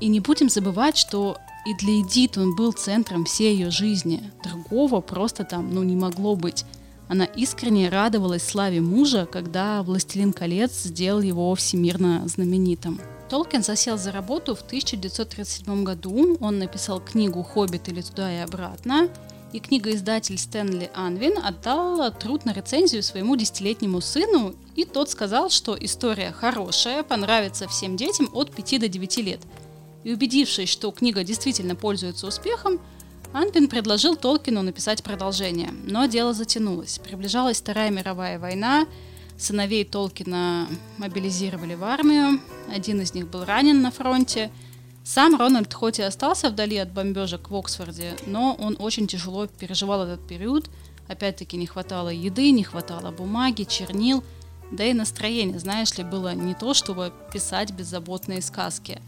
И 0.00 0.08
не 0.08 0.20
будем 0.20 0.50
забывать, 0.50 0.98
что 0.98 1.38
и 1.66 1.74
для 1.74 2.02
Эдит 2.02 2.36
он 2.36 2.54
был 2.56 2.72
центром 2.72 3.24
всей 3.24 3.54
ее 3.54 3.70
жизни. 3.70 4.30
Другого 4.42 5.00
просто 5.00 5.44
там, 5.44 5.72
ну, 5.72 5.82
не 5.82 5.96
могло 5.96 6.36
быть. 6.36 6.66
Она 7.08 7.24
искренне 7.24 7.88
радовалась 7.88 8.42
славе 8.42 8.80
мужа, 8.80 9.26
когда 9.30 9.82
«Властелин 9.82 10.32
колец» 10.32 10.84
сделал 10.84 11.20
его 11.20 11.54
всемирно 11.54 12.26
знаменитым. 12.26 13.00
Толкин 13.28 13.62
засел 13.62 13.98
за 13.98 14.12
работу 14.12 14.54
в 14.54 14.62
1937 14.62 15.84
году. 15.84 16.36
Он 16.40 16.58
написал 16.58 17.00
книгу 17.00 17.42
«Хоббит» 17.42 17.88
или 17.88 18.00
«Туда 18.00 18.32
и 18.32 18.38
обратно», 18.38 19.08
и 19.54 19.60
книгоиздатель 19.60 20.36
Стэнли 20.36 20.90
Анвин 20.94 21.38
отдал 21.38 22.12
труд 22.12 22.44
на 22.44 22.52
рецензию 22.52 23.04
своему 23.04 23.36
десятилетнему 23.36 24.00
сыну, 24.00 24.52
и 24.74 24.84
тот 24.84 25.10
сказал, 25.10 25.48
что 25.48 25.76
история 25.78 26.32
хорошая, 26.32 27.04
понравится 27.04 27.68
всем 27.68 27.96
детям 27.96 28.28
от 28.32 28.50
5 28.52 28.80
до 28.80 28.88
9 28.88 29.16
лет. 29.18 29.40
И 30.02 30.12
убедившись, 30.12 30.68
что 30.68 30.90
книга 30.90 31.22
действительно 31.22 31.76
пользуется 31.76 32.26
успехом, 32.26 32.80
Анвин 33.34 33.66
предложил 33.68 34.14
Толкину 34.14 34.62
написать 34.62 35.02
продолжение. 35.02 35.74
Но 35.88 36.06
дело 36.06 36.32
затянулось. 36.32 37.00
Приближалась 37.00 37.60
Вторая 37.60 37.90
мировая 37.90 38.38
война, 38.38 38.86
Сыновей 39.36 39.84
Толкина 39.84 40.68
мобилизировали 40.98 41.74
в 41.74 41.82
армию, 41.82 42.40
один 42.72 43.00
из 43.00 43.12
них 43.12 43.28
был 43.28 43.44
ранен 43.44 43.82
на 43.82 43.90
фронте. 43.90 44.52
Сам 45.02 45.34
Рональд 45.34 45.74
хоть 45.74 45.98
и 45.98 46.02
остался 46.02 46.48
вдали 46.48 46.76
от 46.76 46.92
бомбежек 46.92 47.50
в 47.50 47.56
Оксфорде, 47.56 48.14
но 48.24 48.54
он 48.54 48.76
очень 48.78 49.08
тяжело 49.08 49.48
переживал 49.48 50.04
этот 50.04 50.24
период. 50.28 50.70
Опять-таки 51.08 51.56
не 51.56 51.66
хватало 51.66 52.10
еды, 52.10 52.52
не 52.52 52.62
хватало 52.62 53.10
бумаги, 53.10 53.64
чернил, 53.64 54.22
да 54.70 54.84
и 54.84 54.92
настроение, 54.92 55.58
знаешь 55.58 55.98
ли, 55.98 56.04
было 56.04 56.34
не 56.36 56.54
то, 56.54 56.72
чтобы 56.72 57.12
писать 57.32 57.72
беззаботные 57.72 58.40
сказки. 58.40 59.02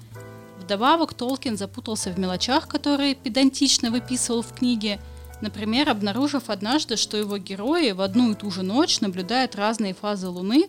Вдобавок 0.66 1.14
Толкин 1.14 1.56
запутался 1.56 2.10
в 2.10 2.18
мелочах, 2.18 2.66
которые 2.66 3.14
педантично 3.14 3.90
выписывал 3.90 4.42
в 4.42 4.52
книге– 4.52 5.00
Например, 5.40 5.90
обнаружив 5.90 6.48
однажды, 6.48 6.96
что 6.96 7.16
его 7.16 7.36
герои 7.36 7.90
в 7.90 8.00
одну 8.00 8.32
и 8.32 8.34
ту 8.34 8.50
же 8.50 8.62
ночь 8.62 9.00
наблюдают 9.00 9.54
разные 9.54 9.92
фазы 9.92 10.28
Луны, 10.28 10.68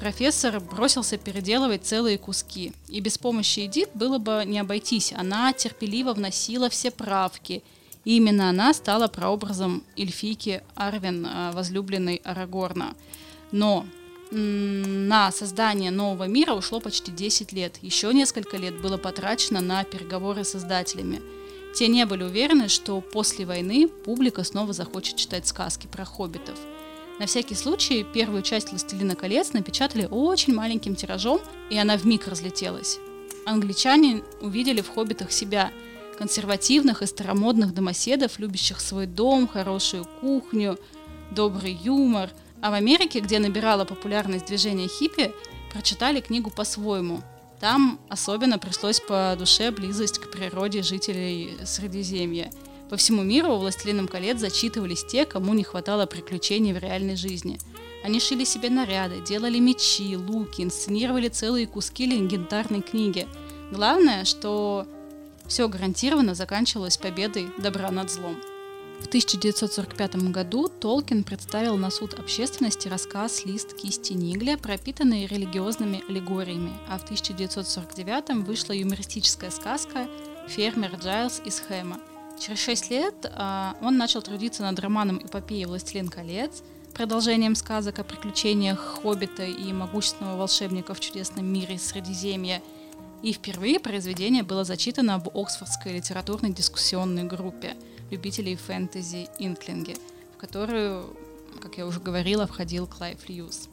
профессор 0.00 0.58
бросился 0.60 1.18
переделывать 1.18 1.84
целые 1.84 2.16
куски. 2.16 2.72
И 2.88 3.00
без 3.00 3.18
помощи 3.18 3.66
Эдит 3.66 3.90
было 3.94 4.18
бы 4.18 4.44
не 4.46 4.58
обойтись. 4.58 5.12
Она 5.12 5.52
терпеливо 5.52 6.14
вносила 6.14 6.70
все 6.70 6.90
правки. 6.90 7.62
И 8.04 8.16
именно 8.16 8.48
она 8.48 8.72
стала 8.72 9.08
прообразом 9.08 9.82
эльфийки 9.96 10.62
Арвин, 10.74 11.26
э, 11.26 11.50
возлюбленной 11.52 12.22
Арагорна. 12.24 12.94
Но 13.52 13.84
на 14.30 15.30
создание 15.32 15.90
нового 15.90 16.24
мира 16.24 16.52
ушло 16.52 16.80
почти 16.80 17.10
10 17.12 17.52
лет. 17.52 17.78
Еще 17.82 18.12
несколько 18.12 18.56
лет 18.56 18.80
было 18.80 18.96
потрачено 18.96 19.60
на 19.60 19.84
переговоры 19.84 20.44
с 20.44 20.56
издателями– 20.56 21.20
те 21.76 21.88
не 21.88 22.06
были 22.06 22.22
уверены, 22.22 22.68
что 22.68 23.02
после 23.02 23.44
войны 23.44 23.86
публика 23.86 24.44
снова 24.44 24.72
захочет 24.72 25.16
читать 25.16 25.46
сказки 25.46 25.86
про 25.86 26.06
хоббитов. 26.06 26.58
На 27.18 27.26
всякий 27.26 27.54
случай 27.54 28.02
первую 28.02 28.40
часть 28.40 28.70
«Властелина 28.70 29.14
колец» 29.14 29.52
напечатали 29.52 30.08
очень 30.10 30.54
маленьким 30.54 30.96
тиражом, 30.96 31.38
и 31.68 31.76
она 31.76 31.98
вмиг 31.98 32.28
разлетелась. 32.28 32.98
Англичане 33.44 34.22
увидели 34.40 34.80
в 34.80 34.88
«Хоббитах» 34.88 35.30
себя, 35.30 35.70
консервативных 36.18 37.02
и 37.02 37.06
старомодных 37.06 37.74
домоседов, 37.74 38.38
любящих 38.38 38.80
свой 38.80 39.04
дом, 39.04 39.46
хорошую 39.46 40.06
кухню, 40.22 40.78
добрый 41.30 41.74
юмор. 41.74 42.30
А 42.62 42.70
в 42.70 42.74
Америке, 42.74 43.20
где 43.20 43.38
набирала 43.38 43.84
популярность 43.84 44.46
движение 44.46 44.88
хиппи, 44.88 45.32
прочитали 45.72 46.20
книгу 46.20 46.50
по-своему– 46.50 47.22
там 47.60 47.98
особенно 48.08 48.58
пришлось 48.58 49.00
по 49.00 49.34
душе 49.38 49.70
близость 49.70 50.18
к 50.18 50.30
природе 50.30 50.82
жителей 50.82 51.56
Средиземья. 51.64 52.50
По 52.90 52.96
всему 52.96 53.22
миру 53.22 53.56
«Властелином 53.56 54.08
колец» 54.08 54.38
зачитывались 54.38 55.04
те, 55.04 55.24
кому 55.24 55.54
не 55.54 55.64
хватало 55.64 56.06
приключений 56.06 56.72
в 56.72 56.78
реальной 56.78 57.16
жизни. 57.16 57.58
Они 58.04 58.20
шили 58.20 58.44
себе 58.44 58.70
наряды, 58.70 59.20
делали 59.20 59.58
мечи, 59.58 60.16
луки, 60.16 60.62
инсценировали 60.62 61.28
целые 61.28 61.66
куски 61.66 62.06
легендарной 62.06 62.82
книги. 62.82 63.26
Главное, 63.72 64.24
что 64.24 64.86
все 65.48 65.66
гарантированно 65.66 66.34
заканчивалось 66.34 66.98
победой 66.98 67.48
добра 67.58 67.90
над 67.90 68.10
злом. 68.10 68.36
В 69.00 69.08
1945 69.08 70.16
году 70.30 70.68
Толкин 70.68 71.22
представил 71.22 71.76
на 71.76 71.90
суд 71.90 72.14
общественности 72.14 72.88
рассказ 72.88 73.44
«Лист 73.44 73.74
кисти 73.76 74.14
Нигля», 74.14 74.56
пропитанный 74.56 75.26
религиозными 75.26 76.02
аллегориями, 76.08 76.72
а 76.88 76.98
в 76.98 77.04
1949 77.04 78.46
вышла 78.46 78.72
юмористическая 78.72 79.50
сказка 79.50 80.08
«Фермер 80.48 80.96
Джайлз 80.96 81.42
из 81.44 81.60
Хэма». 81.60 82.00
Через 82.40 82.58
шесть 82.58 82.90
лет 82.90 83.14
а, 83.34 83.76
он 83.82 83.98
начал 83.98 84.22
трудиться 84.22 84.62
над 84.62 84.78
романом 84.80 85.18
эпопеи 85.18 85.64
«Властелин 85.66 86.08
колец», 86.08 86.62
продолжением 86.94 87.54
сказок 87.54 87.98
о 87.98 88.04
приключениях 88.04 88.78
Хоббита 88.78 89.44
и 89.44 89.72
могущественного 89.74 90.38
волшебника 90.38 90.94
в 90.94 91.00
чудесном 91.00 91.46
мире 91.46 91.78
Средиземья. 91.78 92.62
И 93.22 93.32
впервые 93.32 93.78
произведение 93.78 94.42
было 94.42 94.64
зачитано 94.64 95.18
в 95.18 95.28
Оксфордской 95.38 95.92
литературной 95.92 96.52
дискуссионной 96.52 97.24
группе– 97.24 97.76
любителей 98.10 98.56
фэнтези 98.56 99.28
Инклинги, 99.38 99.96
в 100.34 100.38
которую, 100.38 101.16
как 101.60 101.78
я 101.78 101.86
уже 101.86 102.00
говорила, 102.00 102.46
входил 102.46 102.86
Клайв 102.86 103.28
Льюис. 103.28 103.68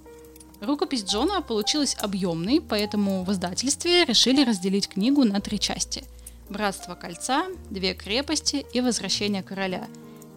Рукопись 0.62 1.04
Джона 1.04 1.42
получилась 1.42 1.96
объемной, 2.00 2.62
поэтому 2.62 3.24
в 3.24 3.32
издательстве 3.32 4.06
решили 4.06 4.46
разделить 4.46 4.88
книгу 4.88 5.24
на 5.24 5.42
три 5.42 5.60
части. 5.60 6.06
«Братство 6.50 6.96
кольца», 6.96 7.46
«Две 7.70 7.94
крепости» 7.94 8.66
и 8.74 8.82
«Возвращение 8.82 9.44
короля». 9.44 9.88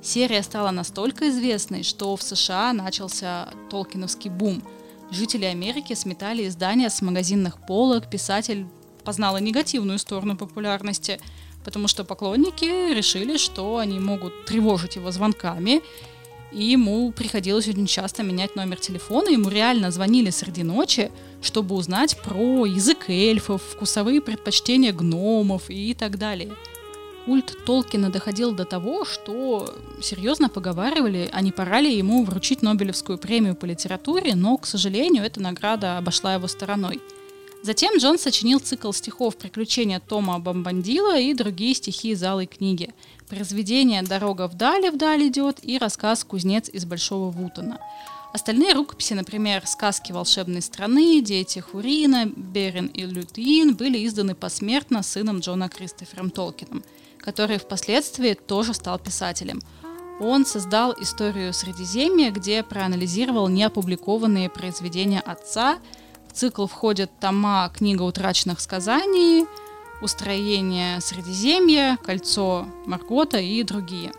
Серия 0.02 0.42
стала 0.42 0.70
настолько 0.70 1.28
известной, 1.30 1.82
что 1.82 2.14
в 2.16 2.22
США 2.22 2.72
начался 2.72 3.48
толкиновский 3.70 4.30
бум. 4.30 4.62
Жители 5.10 5.44
Америки 5.44 5.94
сметали 5.94 6.46
издания 6.46 6.90
с 6.90 7.02
магазинных 7.02 7.64
полок, 7.66 8.10
писатель 8.10 8.66
познала 9.04 9.36
негативную 9.38 9.98
сторону 9.98 10.36
популярности– 10.36 11.20
потому 11.66 11.88
что 11.88 12.04
поклонники 12.04 12.94
решили, 12.94 13.36
что 13.36 13.78
они 13.78 13.98
могут 13.98 14.44
тревожить 14.44 14.94
его 14.94 15.10
звонками, 15.10 15.82
и 16.52 16.62
ему 16.62 17.10
приходилось 17.10 17.66
очень 17.66 17.88
часто 17.88 18.22
менять 18.22 18.54
номер 18.54 18.76
телефона, 18.76 19.30
ему 19.30 19.48
реально 19.48 19.90
звонили 19.90 20.30
среди 20.30 20.62
ночи, 20.62 21.10
чтобы 21.42 21.74
узнать 21.74 22.16
про 22.22 22.66
язык 22.66 23.10
эльфов, 23.10 23.62
вкусовые 23.62 24.20
предпочтения 24.20 24.92
гномов 24.92 25.64
и 25.68 25.92
так 25.92 26.18
далее. 26.18 26.54
Культ 27.24 27.56
Толкина 27.66 28.10
доходил 28.10 28.52
до 28.52 28.64
того, 28.64 29.04
что 29.04 29.74
серьезно 30.00 30.48
поговаривали, 30.48 31.28
а 31.32 31.40
не 31.42 31.50
пора 31.50 31.80
ли 31.80 31.98
ему 31.98 32.22
вручить 32.22 32.62
Нобелевскую 32.62 33.18
премию 33.18 33.56
по 33.56 33.64
литературе, 33.64 34.36
но, 34.36 34.56
к 34.56 34.66
сожалению, 34.66 35.24
эта 35.24 35.40
награда 35.40 35.98
обошла 35.98 36.34
его 36.34 36.46
стороной– 36.46 37.02
Затем 37.66 37.96
Джон 37.96 38.16
сочинил 38.16 38.60
цикл 38.60 38.92
стихов 38.92 39.36
«Приключения 39.36 39.98
Тома 39.98 40.38
Бомбандила» 40.38 41.18
и 41.18 41.34
другие 41.34 41.74
стихи 41.74 42.10
из 42.10 42.22
алой 42.22 42.46
книги. 42.46 42.94
Произведение 43.28 44.04
«Дорога 44.04 44.46
вдали 44.46 44.88
вдаль 44.88 45.26
идет» 45.26 45.58
и 45.64 45.76
рассказ 45.76 46.22
«Кузнец 46.22 46.68
из 46.68 46.84
Большого 46.84 47.28
Вутона». 47.32 47.80
Остальные 48.32 48.74
рукописи, 48.74 49.14
например, 49.14 49.66
«Сказки 49.66 50.12
волшебной 50.12 50.62
страны», 50.62 51.20
«Дети 51.22 51.58
Хурина», 51.58 52.26
«Берин 52.26 52.86
и 52.86 53.02
Лютин» 53.02 53.74
были 53.74 54.06
изданы 54.06 54.36
посмертно 54.36 55.02
сыном 55.02 55.40
Джона 55.40 55.68
Кристофером 55.68 56.30
Толкином, 56.30 56.84
который 57.18 57.58
впоследствии 57.58 58.34
тоже 58.34 58.74
стал 58.74 59.00
писателем. 59.00 59.60
Он 60.20 60.46
создал 60.46 60.94
историю 61.02 61.52
Средиземья, 61.52 62.30
где 62.30 62.62
проанализировал 62.62 63.48
неопубликованные 63.48 64.50
произведения 64.50 65.18
отца– 65.18 65.80
цикл 66.36 66.66
входят 66.66 67.10
тома 67.18 67.72
«Книга 67.74 68.02
утраченных 68.02 68.60
сказаний», 68.60 69.46
«Устроение 70.02 71.00
Средиземья», 71.00 71.98
«Кольцо 72.04 72.66
Маргота» 72.84 73.38
и 73.38 73.62
другие. 73.62 74.12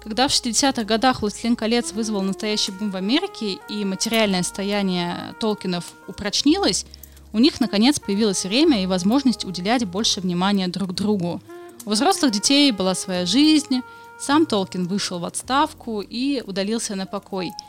Когда 0.00 0.28
в 0.28 0.30
60-х 0.30 0.84
годах 0.84 1.20
«Властелин 1.20 1.56
колец» 1.56 1.92
вызвал 1.92 2.22
настоящий 2.22 2.70
бум 2.70 2.92
в 2.92 2.96
Америке 2.96 3.58
и 3.68 3.84
материальное 3.84 4.44
состояние 4.44 5.34
Толкинов 5.40 5.86
упрочнилось, 6.06 6.86
у 7.32 7.40
них, 7.40 7.60
наконец, 7.60 7.98
появилось 7.98 8.44
время 8.44 8.82
и 8.82 8.86
возможность 8.86 9.44
уделять 9.44 9.84
больше 9.84 10.20
внимания 10.20 10.68
друг 10.68 10.94
другу. 10.94 11.42
У 11.84 11.90
взрослых 11.90 12.30
детей 12.30 12.70
была 12.70 12.94
своя 12.94 13.26
жизнь, 13.26 13.82
сам 14.20 14.46
Толкин 14.46 14.86
вышел 14.86 15.18
в 15.18 15.24
отставку 15.24 16.00
и 16.00 16.42
удалился 16.46 16.94
на 16.94 17.06
покой– 17.06 17.50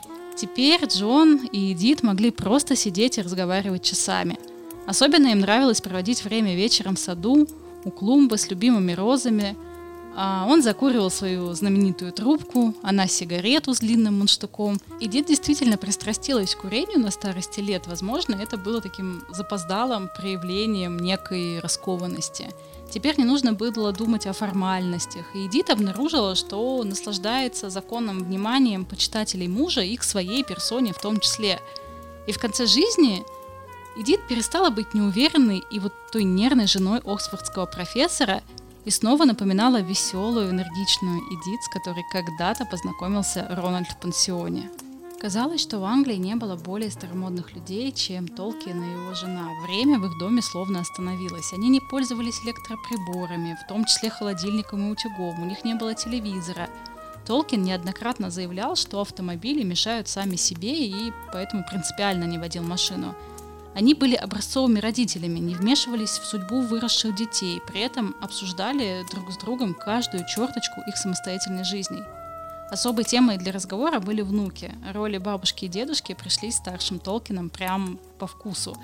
Теперь 0.41 0.83
Джон 0.85 1.45
и 1.51 1.71
Эдит 1.71 2.01
могли 2.01 2.31
просто 2.31 2.75
сидеть 2.75 3.19
и 3.19 3.21
разговаривать 3.21 3.83
часами. 3.83 4.39
Особенно 4.87 5.27
им 5.27 5.41
нравилось 5.41 5.81
проводить 5.81 6.23
время 6.23 6.55
вечером 6.55 6.95
в 6.95 6.99
саду, 6.99 7.47
у 7.85 7.91
клумбы 7.91 8.39
с 8.39 8.49
любимыми 8.49 8.93
розами. 8.93 9.55
А 10.15 10.47
он 10.49 10.63
закуривал 10.63 11.11
свою 11.11 11.53
знаменитую 11.53 12.11
трубку, 12.11 12.73
она 12.81 13.05
сигарету 13.05 13.75
с 13.75 13.81
длинным 13.81 14.17
мундштуком. 14.17 14.81
Эдит 14.99 15.27
действительно 15.27 15.77
пристрастилась 15.77 16.55
к 16.55 16.61
курению 16.61 17.01
на 17.01 17.11
старости 17.11 17.59
лет. 17.59 17.85
Возможно, 17.85 18.33
это 18.33 18.57
было 18.57 18.81
таким 18.81 19.23
запоздалым 19.29 20.09
проявлением 20.17 20.97
некой 20.97 21.59
раскованности– 21.59 22.49
Теперь 22.91 23.17
не 23.17 23.23
нужно 23.23 23.53
было 23.53 23.93
думать 23.93 24.27
о 24.27 24.33
формальностях, 24.33 25.33
и 25.33 25.47
Эдит 25.47 25.69
обнаружила, 25.69 26.35
что 26.35 26.83
наслаждается 26.83 27.69
законным 27.69 28.19
вниманием 28.19 28.83
почитателей 28.83 29.47
мужа 29.47 29.81
и 29.81 29.95
к 29.95 30.03
своей 30.03 30.43
персоне 30.43 30.91
в 30.91 30.99
том 30.99 31.21
числе. 31.21 31.61
И 32.27 32.33
в 32.33 32.39
конце 32.39 32.65
жизни 32.65 33.23
Эдит 33.95 34.27
перестала 34.27 34.69
быть 34.69 34.93
неуверенной 34.93 35.63
и 35.71 35.79
вот 35.79 35.93
той 36.11 36.25
нервной 36.25 36.67
женой 36.67 36.99
оксфордского 36.99 37.65
профессора 37.65 38.41
и 38.83 38.89
снова 38.89 39.23
напоминала 39.23 39.79
веселую, 39.79 40.49
энергичную 40.49 41.21
Эдит, 41.21 41.63
с 41.63 41.69
которой 41.69 42.03
когда-то 42.11 42.65
познакомился 42.65 43.47
Рональд 43.51 43.87
в 43.87 43.97
пансионе. 43.97 44.69
Казалось, 45.21 45.61
что 45.61 45.77
в 45.77 45.83
Англии 45.83 46.15
не 46.15 46.33
было 46.33 46.55
более 46.55 46.89
старомодных 46.89 47.53
людей, 47.53 47.91
чем 47.91 48.27
Толкин 48.27 48.83
и 48.83 48.91
его 48.93 49.13
жена. 49.13 49.51
Время 49.67 49.99
в 49.99 50.05
их 50.07 50.17
доме 50.17 50.41
словно 50.41 50.79
остановилось. 50.79 51.53
Они 51.53 51.69
не 51.69 51.79
пользовались 51.79 52.43
электроприборами, 52.43 53.55
в 53.63 53.67
том 53.67 53.85
числе 53.85 54.09
холодильником 54.09 54.87
и 54.87 54.91
утюгом. 54.91 55.39
У 55.39 55.45
них 55.45 55.63
не 55.63 55.75
было 55.75 55.93
телевизора. 55.93 56.71
Толкин 57.27 57.61
неоднократно 57.61 58.31
заявлял, 58.31 58.75
что 58.75 58.99
автомобили 58.99 59.61
мешают 59.61 60.07
сами 60.07 60.37
себе 60.37 60.87
и 60.87 61.13
поэтому 61.31 61.63
принципиально 61.69 62.23
не 62.23 62.39
водил 62.39 62.63
машину. 62.63 63.13
Они 63.75 63.93
были 63.93 64.15
образцовыми 64.15 64.79
родителями, 64.79 65.37
не 65.37 65.53
вмешивались 65.53 66.17
в 66.17 66.25
судьбу 66.25 66.61
выросших 66.61 67.15
детей, 67.15 67.61
при 67.67 67.81
этом 67.81 68.15
обсуждали 68.21 69.05
друг 69.11 69.31
с 69.31 69.37
другом 69.37 69.75
каждую 69.75 70.25
черточку 70.25 70.81
их 70.87 70.97
самостоятельной 70.97 71.63
жизни– 71.63 71.99
Особой 72.71 73.03
темой 73.03 73.37
для 73.37 73.51
разговора 73.51 73.99
были 73.99 74.21
внуки. 74.21 74.73
Роли 74.93 75.17
бабушки 75.17 75.65
и 75.65 75.67
дедушки 75.67 76.13
пришли 76.13 76.51
старшим 76.51 76.99
Толкином 76.99 77.49
прям 77.49 77.99
по 78.17 78.27
вкусу. 78.27 78.77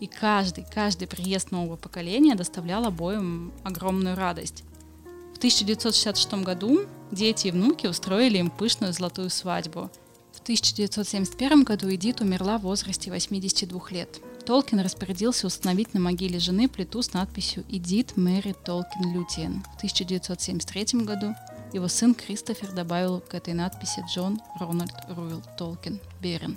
И 0.00 0.06
каждый, 0.06 0.64
каждый 0.64 1.06
приезд 1.06 1.50
нового 1.50 1.76
поколения 1.76 2.34
доставлял 2.34 2.86
обоим 2.86 3.52
огромную 3.62 4.16
радость. 4.16 4.64
В 5.34 5.36
1966 5.36 6.44
году 6.44 6.86
дети 7.10 7.48
и 7.48 7.50
внуки 7.50 7.86
устроили 7.86 8.38
им 8.38 8.48
пышную 8.48 8.94
золотую 8.94 9.28
свадьбу. 9.28 9.90
В 10.32 10.40
1971 10.40 11.64
году 11.64 11.94
Эдит 11.94 12.22
умерла 12.22 12.56
в 12.56 12.62
возрасте 12.62 13.10
82 13.10 13.80
лет. 13.90 14.18
Толкин 14.46 14.80
распорядился 14.80 15.46
установить 15.46 15.92
на 15.92 16.00
могиле 16.00 16.38
жены 16.38 16.68
плиту 16.68 17.02
с 17.02 17.12
надписью 17.12 17.64
«Эдит 17.68 18.16
Мэри 18.16 18.54
Толкин 18.64 19.12
Лютиен». 19.12 19.62
В 19.74 19.76
1973 19.76 21.02
году 21.02 21.34
его 21.72 21.88
сын 21.88 22.14
Кристофер 22.14 22.72
добавил 22.72 23.20
к 23.20 23.34
этой 23.34 23.54
надписи 23.54 24.04
Джон 24.08 24.40
Рональд 24.58 24.94
Руэлл 25.08 25.42
Толкин 25.58 26.00
Берин. 26.20 26.56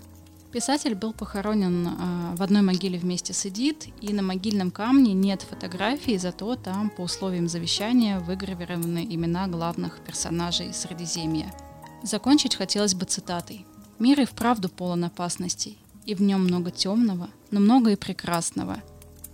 Писатель 0.52 0.96
был 0.96 1.14
похоронен 1.14 1.88
э, 1.88 2.36
в 2.36 2.42
одной 2.42 2.64
могиле 2.64 2.98
вместе 2.98 3.34
с 3.34 3.46
Эдит, 3.46 3.88
и 4.02 4.12
на 4.14 4.24
могильном 4.24 4.72
камне 4.72 5.14
нет 5.14 5.44
фотографий, 5.44 6.18
зато 6.18 6.56
там 6.56 6.90
по 6.90 7.02
условиям 7.02 7.48
завещания 7.48 8.20
выгравированы 8.20 9.06
имена 9.08 9.48
главных 9.48 10.00
персонажей 10.00 10.74
Средиземья. 10.74 11.54
Закончить 12.02 12.56
хотелось 12.56 12.96
бы 12.96 13.06
цитатой. 13.06 13.66
«Мир 14.00 14.22
и 14.22 14.26
вправду 14.26 14.70
полон 14.70 15.04
опасностей, 15.04 15.78
и 16.06 16.16
в 16.16 16.22
нем 16.22 16.46
много 16.46 16.72
темного, 16.72 17.30
но 17.52 17.60
много 17.60 17.92
и 17.92 17.96
прекрасного. 17.96 18.78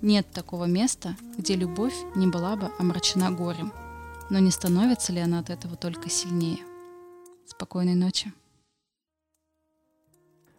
Нет 0.02 0.28
такого 0.34 0.66
места, 0.66 1.16
где 1.38 1.56
любовь 1.56 1.96
не 2.16 2.28
была 2.28 2.58
бы 2.58 2.72
омрачена 2.78 3.32
горем. 3.32 3.72
Но 4.30 4.40
не 4.40 4.52
становится 4.52 5.14
ли 5.14 5.20
она 5.20 5.40
от 5.40 5.50
этого 5.50 5.76
только 5.76 6.10
сильнее? 6.10 6.60
Спокойной 7.46 7.96
ночи. 7.96 8.34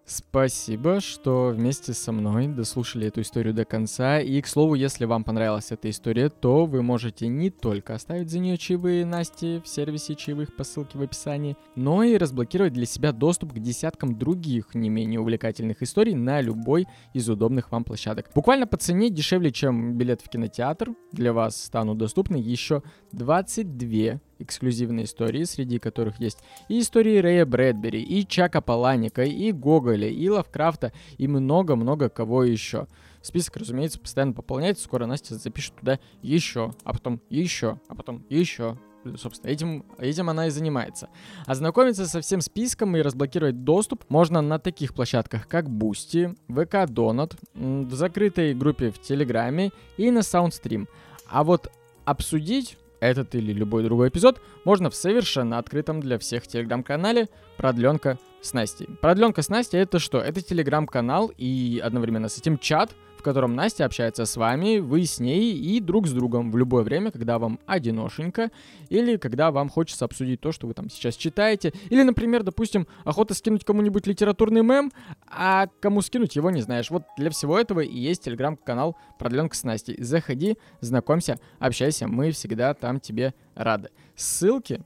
Спасибо, 0.09 1.01
что 1.01 1.49
вместе 1.49 1.93
со 1.93 2.13
мной 2.13 2.47
дослушали 2.47 3.09
эту 3.09 3.23
историю 3.23 3.53
до 3.53 3.65
конца. 3.65 4.21
И, 4.21 4.41
к 4.41 4.47
слову, 4.47 4.75
если 4.75 5.05
вам 5.05 5.25
понравилась 5.25 5.73
эта 5.73 5.91
история, 5.91 6.29
то 6.29 6.65
вы 6.65 6.81
можете 6.85 7.27
не 7.27 7.51
только 7.51 7.93
оставить 7.97 8.31
за 8.31 8.39
нее 8.39 8.57
чаевые 8.57 9.05
Насти 9.05 9.61
в 9.65 9.67
сервисе 9.67 10.15
чаевых 10.15 10.55
по 10.55 10.63
ссылке 10.63 10.97
в 10.97 11.03
описании, 11.03 11.57
но 11.75 12.05
и 12.05 12.17
разблокировать 12.19 12.73
для 12.73 12.87
себя 12.87 13.11
доступ 13.11 13.53
к 13.53 13.59
десяткам 13.59 14.17
других 14.17 14.77
не 14.77 14.91
менее 14.91 15.19
увлекательных 15.19 15.83
историй 15.83 16.15
на 16.15 16.41
любой 16.41 16.87
из 17.13 17.29
удобных 17.29 17.73
вам 17.73 17.83
площадок. 17.83 18.31
Буквально 18.33 18.69
по 18.69 18.77
цене 18.77 19.11
дешевле, 19.11 19.51
чем 19.51 19.95
билет 19.95 20.23
в 20.23 20.29
кинотеатр. 20.29 20.95
Для 21.11 21.33
вас 21.33 21.61
станут 21.61 21.99
доступны 21.99 22.37
еще 22.37 22.85
22 23.11 24.21
эксклюзивные 24.39 25.05
истории, 25.05 25.45
среди 25.45 25.78
которых 25.78 26.20
есть 26.20 26.39
и 26.68 26.80
истории 26.80 27.18
Рэя 27.18 27.47
Брэдбери, 27.47 28.03
и 28.03 28.26
Чака 28.26 28.61
Паланика, 28.61 29.22
и 29.22 29.53
Гоголя, 29.53 30.09
и 30.09 30.28
Лавкрафта, 30.28 30.93
и 31.18 31.28
много-много 31.28 32.09
кого 32.09 32.45
еще. 32.45 32.87
Список, 33.22 33.57
разумеется, 33.57 33.99
постоянно 33.99 34.32
пополняется, 34.32 34.84
скоро 34.84 35.07
Настя 35.07 35.34
запишет 35.34 35.74
туда 35.76 35.99
еще, 36.22 36.72
а 36.84 36.93
потом 36.93 37.20
еще, 37.28 37.80
а 37.89 37.95
потом 37.95 38.24
еще, 38.28 38.78
собственно, 39.16 39.51
этим, 39.51 39.84
этим 39.99 40.30
она 40.30 40.47
и 40.47 40.51
занимается. 40.51 41.09
Ознакомиться 41.45 42.07
со 42.07 42.20
всем 42.20 42.41
списком 42.41 42.97
и 42.97 43.03
разблокировать 43.03 43.64
доступ 43.64 44.05
можно 44.09 44.43
на 44.43 44.59
таких 44.59 44.95
площадках, 44.95 45.49
как 45.49 45.66
Boosty, 45.66 46.37
VK 46.49 46.87
Donut, 46.89 47.37
в 47.55 47.95
закрытой 47.95 48.55
группе 48.55 48.91
в 48.91 49.01
Телеграме 49.01 49.72
и 49.97 50.11
на 50.11 50.20
SoundStream. 50.20 50.87
А 51.28 51.43
вот 51.43 51.70
обсудить 52.05 52.78
этот 53.01 53.34
или 53.34 53.53
любой 53.53 53.82
другой 53.82 54.09
эпизод 54.09 54.40
можно 54.64 54.90
в 54.90 54.94
совершенно 54.94 55.59
открытом 55.59 56.01
для 56.01 56.18
всех 56.18 56.47
телеграм-канале 56.47 57.28
«Продленка 57.57 58.18
с 58.40 58.53
Настей». 58.53 58.88
«Продленка 59.01 59.42
с 59.42 59.49
Настей»— 59.49 59.80
это 59.80 59.99
что? 59.99 60.18
Это 60.18 60.42
телеграм-канал 60.42 61.32
и 61.36 61.80
одновременно 61.82 62.28
с 62.28 62.38
этим 62.38 62.59
чат— 62.59 62.90
котором 63.23 63.55
Настя 63.55 63.85
общается 63.85 64.25
с 64.25 64.37
вами, 64.37 64.79
вы 64.79 65.05
с 65.05 65.21
ней 65.21 65.55
и 65.57 65.81
друг 65.81 66.07
с 66.07 66.12
другом 66.12 66.51
в 66.51 66.57
любое 66.57 66.83
время, 66.83 67.11
когда 67.11 67.39
вам 67.39 67.59
одиношенько, 67.67 68.51
или 68.89 69.17
когда 69.17 69.51
вам 69.51 69.69
хочется 69.69 70.05
обсудить 70.05 70.41
то, 70.41 70.53
что 70.53 70.67
вы 70.67 70.75
там 70.75 70.91
сейчас 70.91 71.17
читаете, 71.17 71.73
или, 71.91 72.03
например, 72.03 72.43
допустим, 72.43 72.87
охота 73.05 73.35
скинуть 73.35 73.64
кому-нибудь 73.64 74.07
литературный 74.07 74.62
мем, 74.62 74.93
а 75.27 75.69
кому 75.81 76.03
скинуть 76.03 76.37
его 76.37 76.51
не 76.51 76.62
знаешь. 76.62 76.91
Вот 76.91 77.05
для 77.17 77.31
всего 77.31 77.59
этого 77.59 77.81
и 77.81 77.97
есть 77.97 78.25
телеграм-канал 78.25 78.97
«Продленка 79.19 79.57
с 79.57 79.64
Настей». 79.64 80.03
Заходи, 80.03 80.59
знакомься, 80.81 81.39
общайся, 81.59 82.09
мы 82.09 82.31
всегда 82.31 82.75
там 82.75 83.01
тебе 83.01 83.35
рады. 83.55 83.91
Ссылки, 84.14 84.83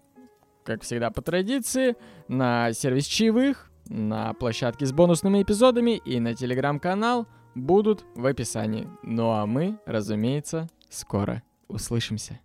как 0.64 0.82
всегда 0.82 1.10
по 1.10 1.22
традиции, 1.22 1.96
на 2.28 2.72
сервис 2.72 3.06
чаевых, 3.06 3.70
на 3.88 4.34
площадке 4.34 4.86
с 4.86 4.92
бонусными 4.92 5.42
эпизодами 5.42 6.00
и 6.04 6.20
на 6.20 6.34
телеграм-канал– 6.34 7.26
будут 7.54 8.04
в 8.14 8.26
описании. 8.26 8.88
Ну 9.02 9.30
а 9.30 9.46
мы, 9.46 9.78
разумеется, 9.86 10.68
скоро 10.88 11.42
услышимся. 11.68 12.40